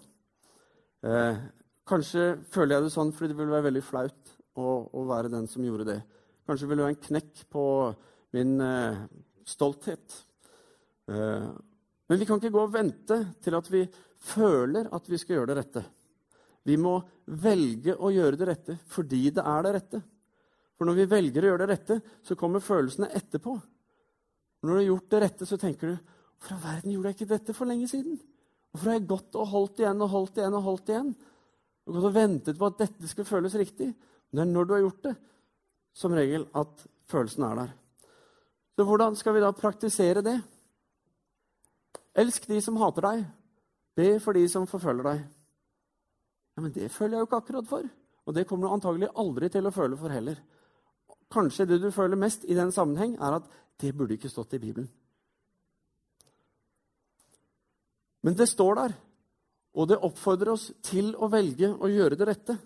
Eh, 1.04 1.42
kanskje 1.88 2.26
føler 2.52 2.76
jeg 2.76 2.86
det 2.86 2.94
sånn 2.94 3.12
fordi 3.16 3.32
det 3.32 3.38
ville 3.40 3.54
være 3.54 3.68
veldig 3.68 3.84
flaut 3.84 4.32
å, 4.56 4.66
å, 4.88 5.04
være 5.08 5.32
den 5.32 5.48
som 5.50 5.64
gjorde 5.66 5.90
det. 5.92 5.98
Kanskje 6.48 6.70
ville 6.70 6.80
det 6.80 6.88
være 6.88 6.96
en 6.96 7.04
knekk 7.08 7.44
på 7.52 7.66
min 8.36 8.56
eh, 8.64 9.04
stolthet. 9.52 10.18
Eh, 11.12 11.48
men 12.12 12.20
vi 12.20 12.26
kan 12.28 12.36
ikke 12.36 12.52
gå 12.52 12.62
og 12.66 12.72
vente 12.74 13.16
til 13.40 13.54
at 13.56 13.68
vi 13.72 13.86
føler 14.20 14.90
at 14.92 15.06
vi 15.08 15.16
skal 15.16 15.38
gjøre 15.38 15.48
det 15.48 15.54
rette. 15.56 15.82
Vi 16.68 16.74
må 16.76 16.98
velge 17.40 17.94
å 17.96 18.10
gjøre 18.12 18.36
det 18.36 18.48
rette 18.50 18.74
fordi 18.92 19.30
det 19.32 19.40
er 19.40 19.64
det 19.64 19.72
rette. 19.78 20.00
For 20.76 20.84
når 20.84 20.98
vi 20.98 21.06
velger 21.08 21.46
å 21.46 21.48
gjøre 21.48 21.62
det 21.64 21.70
rette, 21.70 21.96
så 22.20 22.36
kommer 22.36 22.60
følelsene 22.60 23.08
etterpå. 23.16 23.56
Når 24.60 24.68
du 24.68 24.76
har 24.76 24.86
gjort 24.90 25.08
det 25.08 25.22
rette, 25.24 25.48
så 25.48 25.56
tenker 25.56 25.88
du 25.88 25.96
Hvorfor 26.42 26.58
i 26.58 26.66
verden 26.66 26.92
gjorde 26.92 27.08
jeg 27.08 27.16
ikke 27.16 27.32
dette 27.32 27.56
for 27.56 27.72
lenge 27.72 27.88
siden? 27.88 28.20
Hvorfor 28.68 28.92
har 28.92 29.00
jeg 29.00 29.08
gått 29.08 29.40
og 29.40 29.50
holdt 29.56 29.80
igjen 29.80 30.04
og 30.04 30.12
holdt 30.12 30.40
igjen 30.42 30.60
og 30.60 30.64
holdt 30.68 30.92
igjen? 30.92 31.12
Og 31.88 31.96
gått 31.96 32.08
og 32.12 32.16
ventet 32.20 32.60
på 32.60 32.68
at 32.68 32.80
dette 32.84 33.08
skulle 33.08 33.32
føles 33.32 33.56
riktig? 33.56 33.88
Men 33.88 34.36
det 34.36 34.44
er 34.44 34.52
når 34.52 34.68
du 34.68 34.76
har 34.76 34.84
gjort 34.84 35.04
det, 35.08 35.18
som 35.96 36.20
regel, 36.20 36.44
at 36.52 36.88
følelsen 37.08 37.48
er 37.48 37.60
der. 37.64 37.76
Så 38.76 38.84
hvordan 38.84 39.16
skal 39.16 39.38
vi 39.38 39.48
da 39.48 39.56
praktisere 39.56 40.28
det? 40.28 40.42
Elsk 42.18 42.46
de 42.48 42.60
som 42.62 42.76
hater 42.80 43.06
deg. 43.06 43.24
Be 43.96 44.08
for 44.20 44.36
de 44.36 44.44
som 44.48 44.68
forfølger 44.68 45.08
deg. 45.08 45.22
Ja, 46.56 46.62
Men 46.62 46.72
det 46.72 46.90
føler 46.92 47.16
jeg 47.16 47.24
jo 47.24 47.28
ikke 47.28 47.42
akkurat 47.42 47.68
for. 47.68 47.88
Og 48.26 48.34
det 48.34 48.46
kommer 48.48 48.68
du 48.68 48.74
antagelig 48.74 49.12
aldri 49.18 49.48
til 49.50 49.66
å 49.66 49.74
føle 49.74 49.98
for 49.98 50.12
heller. 50.12 50.36
Kanskje 51.32 51.66
det 51.66 51.80
du 51.82 51.90
føler 51.90 52.20
mest 52.20 52.44
i 52.44 52.54
den 52.54 52.72
sammenheng, 52.72 53.16
er 53.16 53.38
at 53.40 53.48
det 53.80 53.94
burde 53.96 54.14
ikke 54.14 54.30
stått 54.30 54.54
i 54.54 54.60
Bibelen. 54.62 54.90
Men 58.22 58.36
det 58.38 58.46
står 58.46 58.76
der, 58.78 58.92
og 59.74 59.88
det 59.88 59.98
oppfordrer 60.04 60.52
oss 60.52 60.68
til 60.84 61.10
å 61.16 61.26
velge 61.32 61.72
å 61.72 61.90
gjøre 61.90 62.18
det 62.20 62.28
rette. 62.28 62.56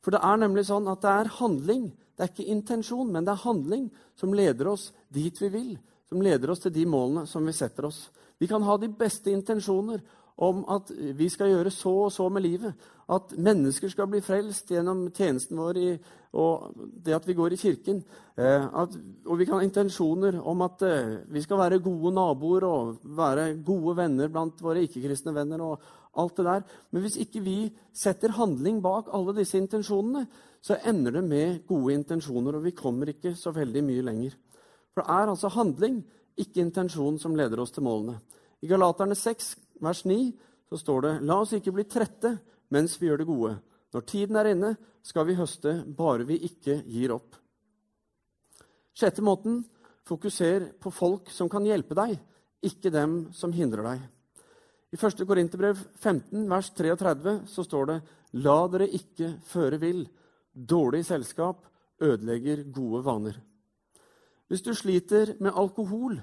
For 0.00 0.14
det 0.14 0.22
er 0.24 0.38
nemlig 0.40 0.64
sånn 0.68 0.86
at 0.88 1.02
det 1.02 1.12
er 1.12 1.32
handling, 1.40 1.90
det 2.16 2.24
er 2.24 2.30
ikke 2.32 2.54
intensjon, 2.54 3.10
men 3.12 3.26
det 3.26 3.34
er 3.34 3.42
handling 3.42 3.88
som 4.16 4.32
leder 4.32 4.70
oss 4.72 4.88
dit 5.12 5.42
vi 5.42 5.50
vil, 5.52 5.74
som 6.08 6.22
leder 6.24 6.54
oss 6.54 6.64
til 6.64 6.72
de 6.72 6.86
målene 6.88 7.26
som 7.28 7.44
vi 7.44 7.52
setter 7.52 7.90
oss. 7.90 8.06
Vi 8.38 8.48
kan 8.50 8.62
ha 8.62 8.76
de 8.78 8.88
beste 8.88 9.32
intensjoner 9.34 10.00
om 10.38 10.62
at 10.70 10.92
vi 11.18 11.26
skal 11.32 11.50
gjøre 11.50 11.72
så 11.74 11.92
og 12.06 12.12
så 12.14 12.28
med 12.30 12.44
livet. 12.44 12.74
At 13.10 13.32
mennesker 13.34 13.90
skal 13.90 14.06
bli 14.10 14.20
frelst 14.22 14.70
gjennom 14.70 15.08
tjenesten 15.10 15.58
vår 15.58 15.80
i, 15.80 15.88
og 16.38 16.76
det 17.04 17.16
at 17.16 17.26
vi 17.26 17.34
går 17.34 17.56
i 17.56 17.58
kirken. 17.58 18.02
Eh, 18.36 18.66
at, 18.82 18.94
og 19.26 19.38
vi 19.40 19.48
kan 19.48 19.58
ha 19.58 19.66
intensjoner 19.66 20.38
om 20.38 20.62
at 20.62 20.84
eh, 20.86 21.14
vi 21.32 21.42
skal 21.42 21.58
være 21.58 21.80
gode 21.82 22.12
naboer 22.14 22.68
og 22.68 23.00
være 23.18 23.54
gode 23.66 23.96
venner 23.98 24.30
blant 24.30 24.62
våre 24.62 24.84
ikke-kristne 24.86 25.34
venner. 25.34 25.64
og 25.64 25.80
alt 26.18 26.36
det 26.36 26.44
der. 26.44 26.62
Men 26.90 27.04
hvis 27.04 27.18
ikke 27.22 27.42
vi 27.44 27.56
setter 27.94 28.34
handling 28.36 28.82
bak 28.82 29.10
alle 29.14 29.36
disse 29.36 29.58
intensjonene, 29.58 30.26
så 30.62 30.78
ender 30.86 31.18
det 31.18 31.24
med 31.24 31.66
gode 31.68 31.94
intensjoner, 31.94 32.56
og 32.56 32.64
vi 32.64 32.74
kommer 32.76 33.12
ikke 33.12 33.34
så 33.38 33.52
veldig 33.54 33.84
mye 33.86 34.06
lenger. 34.06 34.34
For 34.92 35.04
det 35.04 35.14
er 35.14 35.30
altså 35.30 35.50
handling, 35.54 36.00
ikke 36.38 36.62
intensjonen 36.62 37.18
som 37.20 37.36
leder 37.36 37.60
oss 37.62 37.74
til 37.74 37.86
målene. 37.86 38.18
I 38.62 38.70
Galaterne 38.70 39.16
6 39.18 39.54
vers 39.84 40.04
9 40.04 40.18
så 40.68 40.78
står 40.80 41.04
det 41.04 41.14
La 41.28 41.40
oss 41.42 41.54
ikke 41.56 41.74
bli 41.74 41.86
trette 41.88 42.36
mens 42.74 42.98
vi 43.00 43.08
gjør 43.08 43.22
det 43.22 43.28
gode. 43.28 43.54
Når 43.94 44.04
tiden 44.04 44.36
er 44.36 44.50
inne, 44.52 44.74
skal 45.02 45.24
vi 45.28 45.38
høste, 45.38 45.78
bare 45.86 46.26
vi 46.28 46.36
ikke 46.44 46.82
gir 46.84 47.14
opp. 47.14 47.38
Sjette 48.92 49.24
måten 49.24 49.62
fokuser 50.08 50.72
på 50.82 50.92
folk 50.92 51.30
som 51.32 51.48
kan 51.48 51.64
hjelpe 51.64 51.96
deg, 51.96 52.18
ikke 52.64 52.92
dem 52.92 53.28
som 53.36 53.54
hindrer 53.54 53.86
deg. 53.86 54.04
I 54.92 54.96
1. 54.96 55.24
Korinterbrev 55.28 55.80
15, 56.00 56.44
vers 56.50 56.70
33 56.76 57.34
så 57.48 57.64
står 57.64 57.90
det 57.90 57.98
La 58.44 58.58
dere 58.72 58.88
ikke 58.98 59.34
føre 59.48 59.80
vill. 59.80 60.02
Dårlig 60.52 61.04
selskap 61.08 61.64
ødelegger 62.02 62.66
gode 62.72 63.04
vaner. 63.06 63.36
Hvis 64.48 64.64
du 64.64 64.72
sliter 64.74 65.34
med 65.44 65.56
alkohol, 65.56 66.16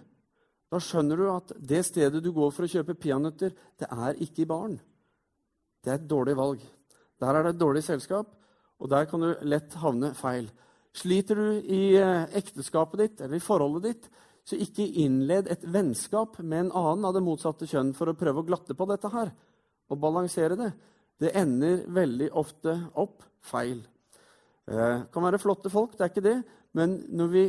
da 0.73 0.81
skjønner 0.81 1.19
du 1.19 1.27
at 1.29 1.53
det 1.61 1.83
stedet 1.85 2.23
du 2.25 2.31
går 2.33 2.51
for 2.53 2.65
å 2.65 2.71
kjøpe 2.71 2.97
peanøtter, 2.97 3.53
det 3.53 3.89
er 3.91 4.21
ikke 4.25 4.43
i 4.43 4.49
baren. 4.49 4.79
Det 5.85 5.93
er 5.93 5.99
et 5.99 6.09
dårlig 6.09 6.33
valg. 6.38 6.63
Der 7.21 7.38
er 7.38 7.45
det 7.45 7.53
et 7.53 7.61
dårlig 7.61 7.83
selskap, 7.85 8.31
og 8.81 8.89
der 8.91 9.05
kan 9.07 9.21
du 9.21 9.45
lett 9.45 9.77
havne 9.79 10.11
feil. 10.17 10.49
Sliter 10.95 11.38
du 11.38 11.59
i 11.61 11.95
eh, 11.99 12.25
ekteskapet 12.39 13.01
ditt 13.01 13.21
eller 13.21 13.38
i 13.38 13.43
forholdet 13.43 13.85
ditt, 13.85 14.09
så 14.45 14.57
ikke 14.61 14.85
innled 15.01 15.49
et 15.49 15.63
vennskap 15.73 16.38
med 16.41 16.65
en 16.65 16.73
annen 16.77 17.07
av 17.07 17.15
det 17.15 17.23
motsatte 17.25 17.67
kjønn 17.69 17.93
for 17.97 18.11
å 18.11 18.17
prøve 18.17 18.43
å 18.43 18.47
glatte 18.47 18.77
på 18.77 18.88
dette 18.89 19.09
her 19.13 19.31
og 19.89 20.01
balansere 20.01 20.57
det. 20.59 20.71
Det 21.21 21.31
ender 21.38 21.85
veldig 21.93 22.29
ofte 22.38 22.75
opp 23.01 23.23
feil. 23.45 23.79
Det 24.65 24.75
eh, 24.81 25.07
kan 25.13 25.25
være 25.25 25.41
flotte 25.41 25.71
folk, 25.73 25.93
det 25.95 26.07
er 26.07 26.13
ikke 26.13 26.25
det, 26.25 26.38
men 26.75 26.97
når 27.15 27.33
vi 27.33 27.45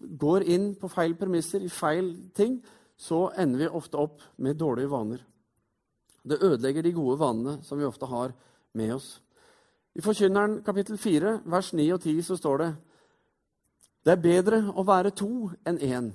går 0.00 0.46
inn 0.48 0.72
på 0.78 0.90
feil 0.92 1.14
premisser, 1.18 1.62
i 1.64 1.72
feil 1.72 2.12
ting, 2.34 2.58
så 2.98 3.28
ender 3.38 3.64
vi 3.64 3.70
ofte 3.78 3.98
opp 4.00 4.22
med 4.42 4.58
dårlige 4.58 4.90
vaner. 4.90 5.22
Det 6.24 6.42
ødelegger 6.42 6.82
de 6.82 6.92
gode 6.92 7.18
vanene 7.20 7.58
som 7.64 7.78
vi 7.78 7.86
ofte 7.86 8.06
har 8.06 8.34
med 8.74 8.94
oss. 8.94 9.20
I 9.94 10.02
Forkynneren 10.04 10.60
kapittel 10.66 10.98
4, 10.98 11.40
vers 11.46 11.72
9 11.72 11.88
og 11.94 12.02
10 12.02 12.22
så 12.26 12.36
står 12.38 12.58
det 12.62 12.70
det 14.06 14.14
er 14.14 14.22
bedre 14.22 14.58
å 14.78 14.84
være 14.86 15.10
to 15.12 15.50
enn 15.66 15.80
én. 15.84 16.12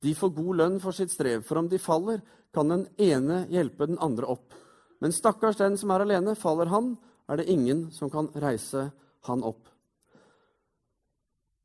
De 0.00 0.14
får 0.14 0.30
god 0.36 0.58
lønn 0.60 0.76
for 0.80 0.96
sitt 0.96 1.10
strev, 1.12 1.42
for 1.44 1.58
om 1.60 1.68
de 1.68 1.80
faller, 1.82 2.22
kan 2.54 2.70
den 2.70 2.86
ene 2.96 3.42
hjelpe 3.52 3.88
den 3.90 3.98
andre 4.00 4.30
opp. 4.32 4.54
Men 5.02 5.12
stakkars 5.12 5.58
den 5.58 5.76
som 5.76 5.90
er 5.92 6.06
alene, 6.06 6.36
faller 6.38 6.70
han, 6.72 6.94
er 7.28 7.40
det 7.40 7.50
ingen 7.52 7.88
som 7.92 8.08
kan 8.10 8.30
reise 8.32 8.88
han 9.28 9.44
opp. 9.44 9.66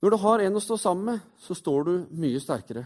Når 0.03 0.11
du 0.11 0.19
har 0.19 0.41
en 0.43 0.59
å 0.59 0.61
stå 0.63 0.75
sammen 0.75 1.13
med, 1.13 1.19
så 1.39 1.55
står 1.55 1.85
du 1.87 1.91
mye 2.19 2.39
sterkere. 2.43 2.81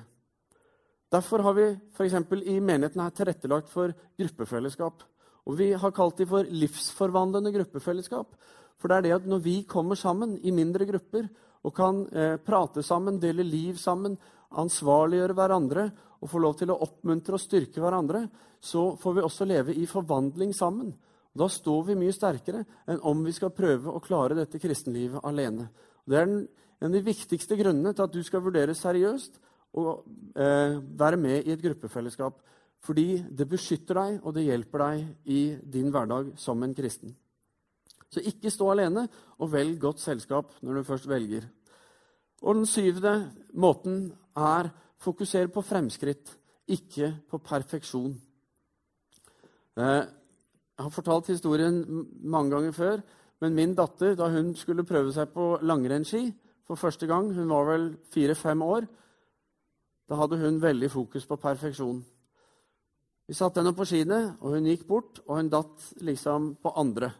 Derfor 1.09 1.41
har 1.41 1.55
vi 1.57 1.63
f.eks. 1.95 2.13
i 2.45 2.59
menigheten 2.61 3.01
her 3.01 3.15
tilrettelagt 3.15 3.71
for 3.71 3.89
gruppefellesskap. 4.19 5.01
Og 5.49 5.55
vi 5.57 5.71
har 5.73 5.95
kalt 5.97 6.19
dem 6.21 6.29
for 6.29 6.45
livsforvandlende 6.45 7.53
gruppefellesskap. 7.55 8.35
For 8.77 8.91
det 8.91 8.97
er 8.99 9.05
det 9.07 9.13
at 9.15 9.25
når 9.31 9.41
vi 9.41 9.55
kommer 9.65 9.97
sammen 9.97 10.35
i 10.45 10.53
mindre 10.53 10.85
grupper 10.85 11.25
og 11.65 11.73
kan 11.73 12.03
eh, 12.13 12.35
prate 12.37 12.83
sammen, 12.85 13.17
dele 13.17 13.47
liv 13.47 13.79
sammen, 13.81 14.19
ansvarliggjøre 14.53 15.39
hverandre 15.39 15.87
og 16.21 16.29
få 16.29 16.43
lov 16.43 16.59
til 16.59 16.69
å 16.69 16.77
oppmuntre 16.85 17.39
og 17.39 17.41
styrke 17.41 17.81
hverandre, 17.81 18.27
så 18.61 18.91
får 19.01 19.17
vi 19.17 19.25
også 19.25 19.49
leve 19.49 19.73
i 19.73 19.87
forvandling 19.89 20.53
sammen. 20.53 20.93
Og 21.33 21.41
da 21.41 21.49
står 21.49 21.89
vi 21.89 21.97
mye 21.97 22.13
sterkere 22.13 22.61
enn 22.85 23.01
om 23.09 23.25
vi 23.25 23.33
skal 23.33 23.55
prøve 23.57 23.89
å 23.89 24.05
klare 24.05 24.37
dette 24.37 24.61
kristenlivet 24.61 25.25
alene. 25.25 25.65
Og 26.05 26.13
det 26.13 26.21
er 26.21 26.29
den, 26.29 26.39
en 26.79 26.91
av 26.91 26.93
de 26.93 27.05
viktigste 27.05 27.57
grunnene 27.57 27.93
til 27.95 28.05
at 28.05 28.13
du 28.13 28.19
skal 28.25 28.43
vurdere 28.45 28.75
seriøst 28.77 29.39
å 29.77 29.85
eh, 30.37 30.77
være 30.77 31.19
med 31.19 31.47
i 31.47 31.53
et 31.53 31.63
gruppefellesskap. 31.63 32.37
Fordi 32.85 33.23
det 33.33 33.47
beskytter 33.49 33.97
deg, 33.97 34.19
og 34.21 34.35
det 34.35 34.45
hjelper 34.45 34.83
deg 34.83 35.31
i 35.33 35.41
din 35.65 35.89
hverdag 35.93 36.35
som 36.39 36.61
en 36.63 36.75
kristen. 36.77 37.15
Så 38.07 38.21
ikke 38.23 38.53
stå 38.53 38.69
alene, 38.71 39.07
og 39.41 39.51
velg 39.51 39.79
godt 39.81 40.03
selskap 40.03 40.53
når 40.61 40.79
du 40.79 40.87
først 40.87 41.09
velger. 41.09 41.47
Og 42.45 42.59
den 42.59 42.69
syvende 42.69 43.31
måten 43.57 44.11
er 44.37 44.69
fokusere 45.01 45.49
på 45.53 45.65
fremskritt, 45.65 46.29
ikke 46.67 47.11
på 47.29 47.41
perfeksjon. 47.41 48.13
Eh, 49.77 50.03
jeg 50.77 50.85
har 50.85 50.93
fortalt 50.93 51.33
historien 51.33 51.81
mange 52.21 52.53
ganger 52.53 52.71
før, 52.71 53.01
men 53.41 53.55
min 53.57 53.73
datter, 53.77 54.13
da 54.17 54.29
hun 54.29 54.53
skulle 54.57 54.85
prøve 54.85 55.13
seg 55.13 55.33
på 55.33 55.55
langrennsski 55.65 56.27
for 56.67 56.79
første 56.79 57.07
gang, 57.07 57.31
hun 57.33 57.49
var 57.49 57.67
vel 57.69 57.87
fire-fem 58.11 58.61
år, 58.61 58.87
da 60.07 60.19
hadde 60.19 60.39
hun 60.39 60.59
veldig 60.61 60.89
fokus 60.91 61.25
på 61.27 61.39
perfeksjon. 61.39 62.01
Vi 63.27 63.35
satte 63.35 63.59
henne 63.59 63.75
på 63.75 63.85
skiene, 63.87 64.37
og 64.39 64.55
hun 64.55 64.67
gikk 64.69 64.85
bort, 64.87 65.19
og 65.27 65.39
hun 65.39 65.49
datt 65.51 65.89
liksom 66.03 66.53
på 66.63 66.71
andre. 66.79 67.11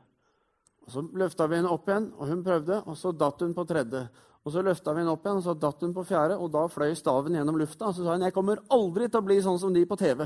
Og 0.88 0.94
Så 0.94 1.04
løfta 1.20 1.48
vi 1.48 1.58
henne 1.60 1.72
opp 1.72 1.88
igjen, 1.90 2.14
og 2.16 2.30
hun 2.32 2.44
prøvde, 2.44 2.80
og 2.88 2.96
så 2.96 3.12
datt 3.12 3.44
hun 3.44 3.56
på 3.56 3.66
tredje. 3.68 4.08
Og 4.46 4.52
Så 4.52 4.64
løfta 4.64 4.94
vi 4.94 5.02
henne 5.04 5.12
opp 5.12 5.26
igjen, 5.26 5.42
og 5.42 5.44
så 5.44 5.54
datt 5.60 5.82
hun 5.84 5.94
på 5.94 6.06
fjerde, 6.08 6.38
og 6.40 6.52
da 6.52 6.68
fløy 6.72 6.96
staven 6.96 7.36
gjennom 7.36 7.60
lufta. 7.60 7.90
Og 7.90 7.96
så 7.96 8.06
sa 8.06 8.16
hun 8.16 8.24
jeg 8.24 8.36
kommer 8.36 8.64
aldri 8.72 9.10
til 9.10 9.20
å 9.20 9.26
bli 9.28 9.42
sånn 9.44 9.60
som 9.60 9.74
de 9.76 9.84
på 9.86 9.98
TV. 10.00 10.24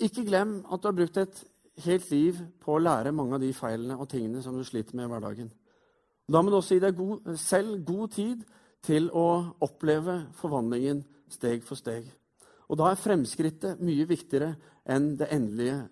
Ikke 0.00 0.24
glem 0.24 0.62
at 0.72 0.80
du 0.80 0.88
har 0.88 0.96
brukt 0.96 1.20
et 1.20 1.44
helt 1.84 2.10
liv 2.10 2.38
på 2.62 2.76
å 2.76 2.82
lære 2.82 3.12
mange 3.12 3.36
av 3.36 3.42
de 3.42 3.52
feilene 3.56 3.98
og 4.00 4.08
tingene 4.10 4.42
som 4.44 4.56
du 4.56 4.64
sliter 4.64 4.96
med 4.96 5.08
i 5.08 5.12
hverdagen. 5.12 5.50
Da 6.26 6.42
må 6.42 6.50
du 6.50 6.58
også 6.58 6.76
gi 6.76 6.82
deg 6.82 6.96
god, 6.98 7.34
selv 7.38 7.82
god 7.86 8.14
tid 8.16 8.46
til 8.86 9.10
å 9.14 9.26
oppleve 9.62 10.18
forvandlingen 10.38 11.04
steg 11.32 11.62
for 11.66 11.78
steg. 11.78 12.06
Og 12.66 12.78
da 12.80 12.90
er 12.90 12.98
fremskrittet 12.98 13.82
mye 13.84 14.06
viktigere 14.08 14.54
enn 14.90 15.12
det 15.18 15.28
endelige 15.34 15.84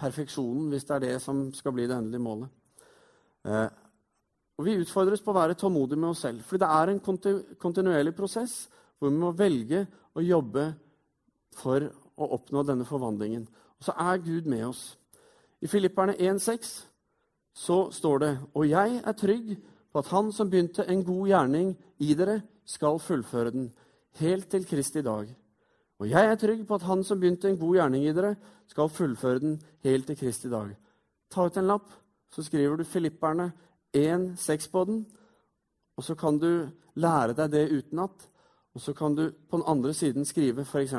perfeksjonen, 0.00 0.70
hvis 0.72 0.86
det 0.88 0.96
er 0.96 1.04
det 1.04 1.14
som 1.22 1.48
skal 1.54 1.74
bli 1.76 1.86
det 1.86 1.96
endelige 1.96 2.24
målet. 2.24 2.50
Eh, 3.46 3.68
og 4.60 4.66
Vi 4.66 4.76
utfordres 4.76 5.22
på 5.24 5.32
å 5.32 5.38
være 5.38 5.56
tålmodige 5.56 5.96
med 5.96 6.10
oss 6.10 6.26
selv. 6.26 6.42
For 6.44 6.60
det 6.60 6.68
er 6.68 6.90
en 6.92 7.00
kontinuerlig 7.00 8.12
prosess 8.12 8.66
hvor 8.98 9.08
vi 9.08 9.16
må 9.16 9.30
velge 9.32 9.86
å 10.12 10.20
jobbe 10.20 10.66
for 11.56 11.86
å 12.20 12.28
oppnå 12.36 12.62
denne 12.68 12.84
forvandlingen. 12.84 13.46
Og 13.80 13.88
så 13.88 13.92
er 13.96 14.20
Gud 14.20 14.44
med 14.44 14.64
oss. 14.68 14.98
I 15.60 15.66
Filipperne 15.66 16.12
1,6 16.12 16.86
så 17.56 17.90
står 17.90 18.18
det 18.18 18.38
Og 18.54 18.68
jeg 18.68 19.02
er 19.04 19.12
trygg 19.12 19.56
på 19.92 19.98
at 19.98 20.08
Han 20.12 20.32
som 20.32 20.50
begynte 20.50 20.84
en 20.88 21.04
god 21.04 21.26
gjerning 21.28 21.76
i 21.98 22.14
dere, 22.14 22.42
skal 22.64 22.98
fullføre 22.98 23.50
den, 23.50 23.72
helt 24.20 24.48
til 24.50 24.66
Kristi 24.66 25.02
dag. 25.02 25.26
Og 25.98 26.10
jeg 26.10 26.26
er 26.26 26.34
trygg 26.34 26.66
på 26.66 26.74
at 26.74 26.82
Han 26.82 27.04
som 27.04 27.20
begynte 27.20 27.48
en 27.48 27.58
god 27.58 27.74
gjerning 27.74 28.04
i 28.04 28.12
dere, 28.12 28.36
skal 28.68 28.88
fullføre 28.88 29.38
den 29.38 29.62
helt 29.82 30.06
til 30.06 30.16
Kristi 30.16 30.50
dag. 30.50 30.76
Ta 31.30 31.46
ut 31.46 31.56
en 31.56 31.66
lapp, 31.66 31.90
så 32.30 32.42
skriver 32.42 32.76
du 32.76 32.84
Filipperne 32.84 33.52
1,6 33.96 34.70
på 34.70 34.84
den. 34.84 35.06
Og 35.96 36.04
så 36.04 36.14
kan 36.14 36.38
du 36.38 36.68
lære 36.94 37.34
deg 37.34 37.50
det 37.52 37.70
utenat. 37.72 38.28
Og 38.74 38.80
så 38.80 38.92
kan 38.92 39.14
du 39.14 39.30
på 39.50 39.56
den 39.56 39.66
andre 39.66 39.94
siden 39.94 40.24
skrive 40.24 40.64
f.eks.: 40.64 40.94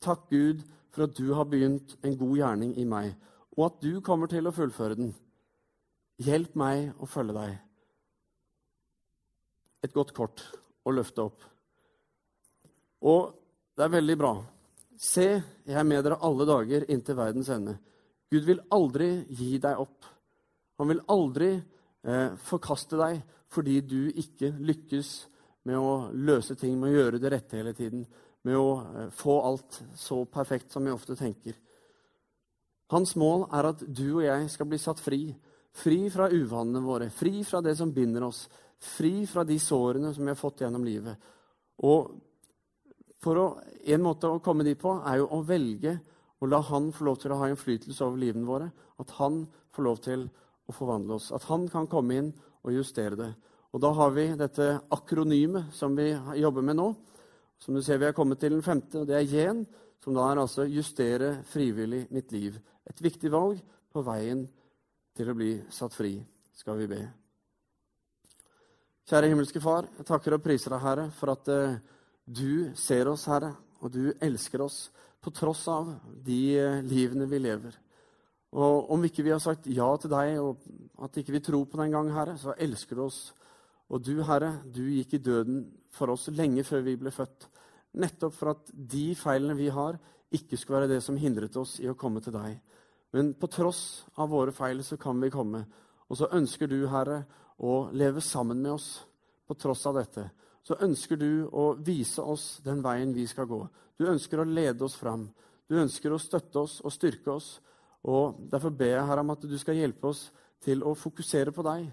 Takk 0.00 0.30
Gud 0.30 0.62
for 0.96 1.04
at 1.04 1.16
du 1.18 1.28
har 1.36 1.44
begynt 1.44 1.92
en 2.00 2.16
god 2.16 2.38
gjerning 2.38 2.70
i 2.80 2.86
meg, 2.88 3.12
og 3.52 3.66
at 3.68 3.82
du 3.84 4.00
kommer 4.04 4.30
til 4.32 4.48
å 4.48 4.54
fullføre 4.56 4.96
den. 4.96 5.10
Hjelp 6.24 6.54
meg 6.56 6.94
å 6.96 7.08
følge 7.08 7.36
deg. 7.36 7.58
Et 9.84 9.92
godt 9.92 10.14
kort 10.16 10.40
å 10.88 10.94
løfte 10.96 11.26
opp. 11.28 11.44
Og 13.04 13.34
det 13.76 13.84
er 13.84 13.92
veldig 13.92 14.16
bra. 14.16 14.32
Se, 14.96 15.26
jeg 15.68 15.76
er 15.76 15.84
med 15.84 16.00
dere 16.06 16.16
alle 16.24 16.48
dager 16.48 16.88
inntil 16.88 17.18
verdens 17.18 17.52
ende. 17.52 17.76
Gud 18.32 18.48
vil 18.48 18.64
aldri 18.72 19.10
gi 19.36 19.58
deg 19.60 19.84
opp. 19.84 20.08
Han 20.80 20.88
vil 20.94 21.04
aldri 21.12 21.50
eh, 21.52 22.32
forkaste 22.48 22.96
deg 22.96 23.20
fordi 23.52 23.82
du 23.84 24.00
ikke 24.16 24.48
lykkes 24.56 25.10
med 25.68 25.76
å 25.76 26.08
løse 26.16 26.56
ting, 26.58 26.78
med 26.80 26.94
å 26.94 26.96
gjøre 26.96 27.20
det 27.20 27.30
rette 27.36 27.60
hele 27.60 27.76
tiden, 27.76 28.06
med 28.46 28.58
å 28.58 28.68
eh, 28.78 29.08
få 29.14 29.40
alt 29.48 29.80
så 29.98 30.22
perfekt 30.30 30.72
som 30.72 30.86
vi 30.86 30.94
ofte 30.94 31.18
tenker. 31.18 31.56
Hans 32.94 33.16
mål 33.18 33.48
er 33.50 33.72
at 33.72 33.82
du 33.82 34.06
og 34.20 34.24
jeg 34.24 34.50
skal 34.52 34.70
bli 34.70 34.78
satt 34.78 35.02
fri. 35.02 35.24
Fri 35.76 36.06
fra 36.12 36.30
uvanene 36.30 36.80
våre, 36.80 37.10
fri 37.12 37.42
fra 37.44 37.60
det 37.60 37.74
som 37.76 37.90
binder 37.92 38.24
oss, 38.24 38.46
fri 38.80 39.26
fra 39.28 39.42
de 39.44 39.58
sårene 39.60 40.12
som 40.14 40.24
vi 40.24 40.32
har 40.32 40.38
fått 40.38 40.62
gjennom 40.62 40.86
livet. 40.86 41.18
Og 41.84 42.14
for 43.20 43.42
å, 43.42 43.46
En 43.86 44.02
måte 44.02 44.26
å 44.26 44.40
komme 44.42 44.64
dit 44.66 44.78
på 44.78 44.96
er 45.06 45.20
jo 45.20 45.28
å 45.30 45.44
velge 45.46 45.92
å 46.42 46.48
la 46.50 46.58
Han 46.70 46.88
få 46.92 47.04
lov 47.06 47.20
til 47.22 47.32
å 47.32 47.38
ha 47.38 47.48
innflytelse 47.50 48.02
over 48.02 48.18
livene 48.18 48.48
våre. 48.48 48.70
At 48.98 49.12
Han 49.20 49.44
får 49.74 49.84
lov 49.86 50.00
til 50.02 50.24
å 50.66 50.74
forvandle 50.74 51.18
oss. 51.20 51.30
At 51.32 51.46
Han 51.50 51.68
kan 51.70 51.86
komme 51.86 52.16
inn 52.18 52.32
og 52.64 52.74
justere 52.74 53.16
det. 53.16 53.30
Og 53.72 53.80
Da 53.80 53.92
har 53.92 54.10
vi 54.10 54.26
dette 54.34 54.80
akronymet 54.90 55.74
som 55.74 55.94
vi 55.96 56.10
jobber 56.40 56.62
med 56.66 56.76
nå. 56.76 56.88
Som 57.58 57.74
du 57.74 57.82
ser, 57.82 57.98
Vi 57.98 58.06
er 58.06 58.12
kommet 58.12 58.38
til 58.38 58.52
den 58.52 58.62
femte, 58.62 59.00
og 59.00 59.06
det 59.06 59.16
er 59.16 59.28
JEN, 59.28 59.66
som 60.02 60.14
da 60.14 60.20
er 60.30 60.38
altså 60.38 60.62
'justere 60.64 61.42
frivillig 61.44 62.06
mitt 62.10 62.32
liv'. 62.32 62.60
Et 62.86 63.02
viktig 63.02 63.30
valg 63.32 63.62
på 63.92 64.02
veien 64.02 64.48
til 65.16 65.30
å 65.30 65.34
bli 65.34 65.62
satt 65.70 65.94
fri, 65.94 66.24
skal 66.52 66.76
vi 66.78 66.86
be. 66.86 67.00
Kjære 69.06 69.28
himmelske 69.30 69.60
Far, 69.60 69.86
jeg 69.98 70.06
takker 70.06 70.34
og 70.34 70.42
priser 70.42 70.70
deg, 70.70 70.80
Herre, 70.82 71.10
for 71.10 71.30
at 71.30 71.48
uh, 71.48 71.76
du 72.26 72.72
ser 72.74 73.06
oss, 73.06 73.26
Herre, 73.30 73.54
og 73.80 73.92
du 73.94 74.12
elsker 74.20 74.60
oss 74.64 74.90
på 75.22 75.30
tross 75.30 75.68
av 75.68 75.92
de 76.26 76.40
uh, 76.58 76.80
livene 76.82 77.28
vi 77.30 77.38
lever. 77.38 77.76
Og 78.56 78.90
om 78.90 79.04
ikke 79.06 79.22
vi 79.22 79.30
har 79.30 79.42
sagt 79.42 79.66
ja 79.70 79.88
til 80.00 80.10
deg, 80.10 80.40
og 80.42 80.58
at 81.06 81.16
ikke 81.16 81.36
vi 81.36 81.42
tror 81.44 81.68
på 81.70 81.78
den 81.78 81.94
gang, 81.94 82.10
Herre, 82.14 82.34
så 82.38 82.54
elsker 82.58 82.98
du 82.98 83.04
oss. 83.06 83.20
Og 83.92 84.02
du, 84.02 84.16
Herre, 84.26 84.56
du 84.64 84.82
gikk 84.90 85.16
i 85.16 85.22
døden 85.22 85.62
for 85.94 86.10
oss 86.14 86.26
lenge 86.34 86.64
før 86.66 86.82
vi 86.86 86.96
ble 86.98 87.12
født. 87.14 87.46
Nettopp 87.96 88.34
for 88.34 88.52
at 88.52 88.70
de 88.74 89.08
feilene 89.18 89.56
vi 89.58 89.68
har, 89.72 89.98
ikke 90.34 90.58
skulle 90.58 90.82
være 90.82 90.96
det 90.96 91.02
som 91.04 91.18
hindret 91.20 91.54
oss 91.56 91.76
i 91.80 91.88
å 91.88 91.96
komme 91.98 92.20
til 92.20 92.34
deg. 92.34 92.58
Men 93.14 93.32
på 93.38 93.48
tross 93.48 94.04
av 94.18 94.32
våre 94.34 94.52
feil 94.52 94.82
så 94.84 94.98
kan 95.00 95.20
vi 95.22 95.30
komme. 95.32 95.62
Og 96.10 96.18
så 96.18 96.28
ønsker 96.34 96.68
du, 96.70 96.80
Herre, 96.90 97.22
å 97.62 97.86
leve 97.96 98.20
sammen 98.20 98.58
med 98.62 98.74
oss 98.74 98.88
på 99.46 99.54
tross 99.56 99.86
av 99.88 99.96
dette. 100.00 100.26
Så 100.66 100.76
ønsker 100.82 101.18
du 101.20 101.46
å 101.54 101.70
vise 101.78 102.22
oss 102.22 102.58
den 102.64 102.82
veien 102.84 103.14
vi 103.14 103.26
skal 103.30 103.46
gå. 103.46 103.60
Du 103.96 104.08
ønsker 104.10 104.42
å 104.42 104.48
lede 104.48 104.84
oss 104.84 104.98
fram. 104.98 105.28
Du 105.70 105.78
ønsker 105.78 106.12
å 106.12 106.20
støtte 106.20 106.66
oss 106.66 106.80
og 106.82 106.94
styrke 106.94 107.38
oss. 107.38 107.60
Og 108.06 108.42
Derfor 108.50 108.74
ber 108.74 108.96
jeg 108.96 109.06
Herre 109.06 109.22
om 109.22 109.32
at 109.34 109.46
du 109.46 109.54
skal 109.58 109.78
hjelpe 109.78 110.10
oss 110.10 110.26
til 110.62 110.82
å 110.82 110.94
fokusere 110.98 111.54
på 111.54 111.64
deg. 111.66 111.86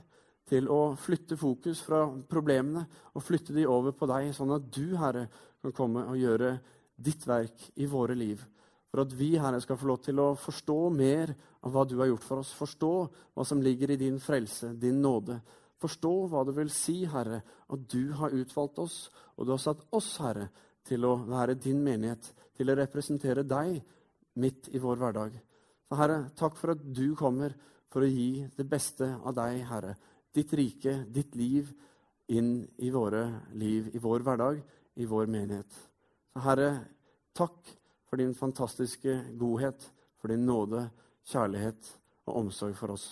Til 0.49 0.67
å 0.71 0.93
flytte 0.99 1.37
fokus 1.39 1.81
fra 1.85 2.03
problemene 2.29 2.83
og 3.13 3.23
flytte 3.23 3.55
de 3.55 3.67
over 3.69 3.95
på 3.95 4.09
deg, 4.11 4.33
sånn 4.35 4.51
at 4.57 4.65
du, 4.75 4.95
Herre, 4.99 5.27
kan 5.63 5.75
komme 5.75 6.03
og 6.11 6.19
gjøre 6.19 6.57
ditt 6.99 7.23
verk 7.27 7.69
i 7.79 7.87
våre 7.89 8.15
liv. 8.17 8.41
For 8.93 9.01
at 9.05 9.13
vi, 9.17 9.31
Herre, 9.41 9.61
skal 9.63 9.79
få 9.79 9.87
lov 9.89 10.03
til 10.05 10.19
å 10.21 10.33
forstå 10.37 10.77
mer 10.93 11.31
av 11.63 11.73
hva 11.73 11.85
du 11.87 11.95
har 12.01 12.11
gjort 12.11 12.27
for 12.27 12.43
oss. 12.43 12.51
Forstå 12.53 12.91
hva 13.33 13.45
som 13.47 13.63
ligger 13.63 13.95
i 13.95 13.97
din 13.97 14.19
frelse, 14.21 14.73
din 14.77 14.99
nåde. 15.01 15.39
Forstå 15.81 16.11
hva 16.29 16.43
det 16.45 16.53
vil 16.59 16.69
si, 16.71 16.99
Herre, 17.09 17.41
at 17.43 17.87
du 17.89 18.13
har 18.19 18.35
utvalgt 18.35 18.77
oss, 18.83 19.07
og 19.35 19.47
du 19.47 19.55
har 19.55 19.63
satt 19.63 19.81
oss, 19.95 20.11
Herre, 20.21 20.49
til 20.85 21.07
å 21.07 21.15
være 21.25 21.57
din 21.57 21.81
menighet, 21.83 22.29
til 22.53 22.69
å 22.69 22.77
representere 22.77 23.47
deg 23.47 23.79
midt 24.43 24.69
i 24.75 24.81
vår 24.83 25.01
hverdag. 25.01 25.35
Så 25.89 25.97
Herre, 25.99 26.19
takk 26.37 26.55
for 26.59 26.75
at 26.75 26.83
du 26.85 27.15
kommer 27.17 27.55
for 27.93 28.05
å 28.05 28.09
gi 28.09 28.45
det 28.57 28.65
beste 28.69 29.09
av 29.19 29.35
deg, 29.37 29.63
Herre. 29.69 29.95
Ditt 30.33 30.53
rike, 30.57 31.03
ditt 31.13 31.35
liv, 31.37 31.69
inn 32.33 32.63
i 32.81 32.89
våre 32.89 33.23
liv, 33.53 33.91
i 33.93 34.01
vår 34.01 34.23
hverdag, 34.25 34.61
i 34.95 35.05
vår 35.05 35.29
menighet. 35.29 35.75
Så 36.33 36.41
Herre, 36.45 36.69
takk 37.35 37.69
for 38.09 38.21
din 38.21 38.33
fantastiske 38.37 39.19
godhet, 39.37 39.85
for 40.17 40.33
din 40.33 40.45
nåde, 40.45 40.87
kjærlighet 41.29 41.89
og 42.27 42.39
omsorg 42.43 42.75
for 42.77 42.95
oss. 42.95 43.05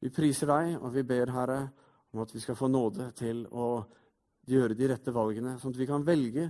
Vi 0.00 0.10
priser 0.14 0.50
deg, 0.50 0.76
og 0.78 0.92
vi 0.94 1.04
ber, 1.06 1.30
Herre, 1.34 1.60
om 2.14 2.22
at 2.22 2.34
vi 2.34 2.42
skal 2.42 2.56
få 2.58 2.70
nåde 2.70 3.10
til 3.18 3.44
å 3.50 3.82
gjøre 4.48 4.76
de 4.78 4.88
rette 4.90 5.12
valgene, 5.14 5.56
sånn 5.60 5.74
at 5.74 5.80
vi 5.80 5.88
kan 5.88 6.06
velge 6.06 6.48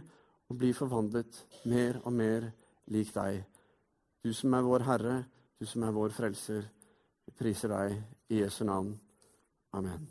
å 0.48 0.56
bli 0.56 0.70
forvandlet 0.76 1.42
mer 1.68 1.98
og 2.04 2.14
mer 2.14 2.46
lik 2.92 3.10
deg. 3.16 3.42
Du 4.24 4.30
som 4.36 4.54
er 4.54 4.64
vår 4.64 4.86
Herre, 4.86 5.18
du 5.58 5.66
som 5.66 5.84
er 5.84 5.94
vår 5.96 6.14
Frelser. 6.14 6.64
Vi 7.26 7.34
priser 7.36 7.74
deg 7.74 7.98
i 8.32 8.40
Jesu 8.42 8.62
navn. 8.68 8.94
Amen. 9.74 10.08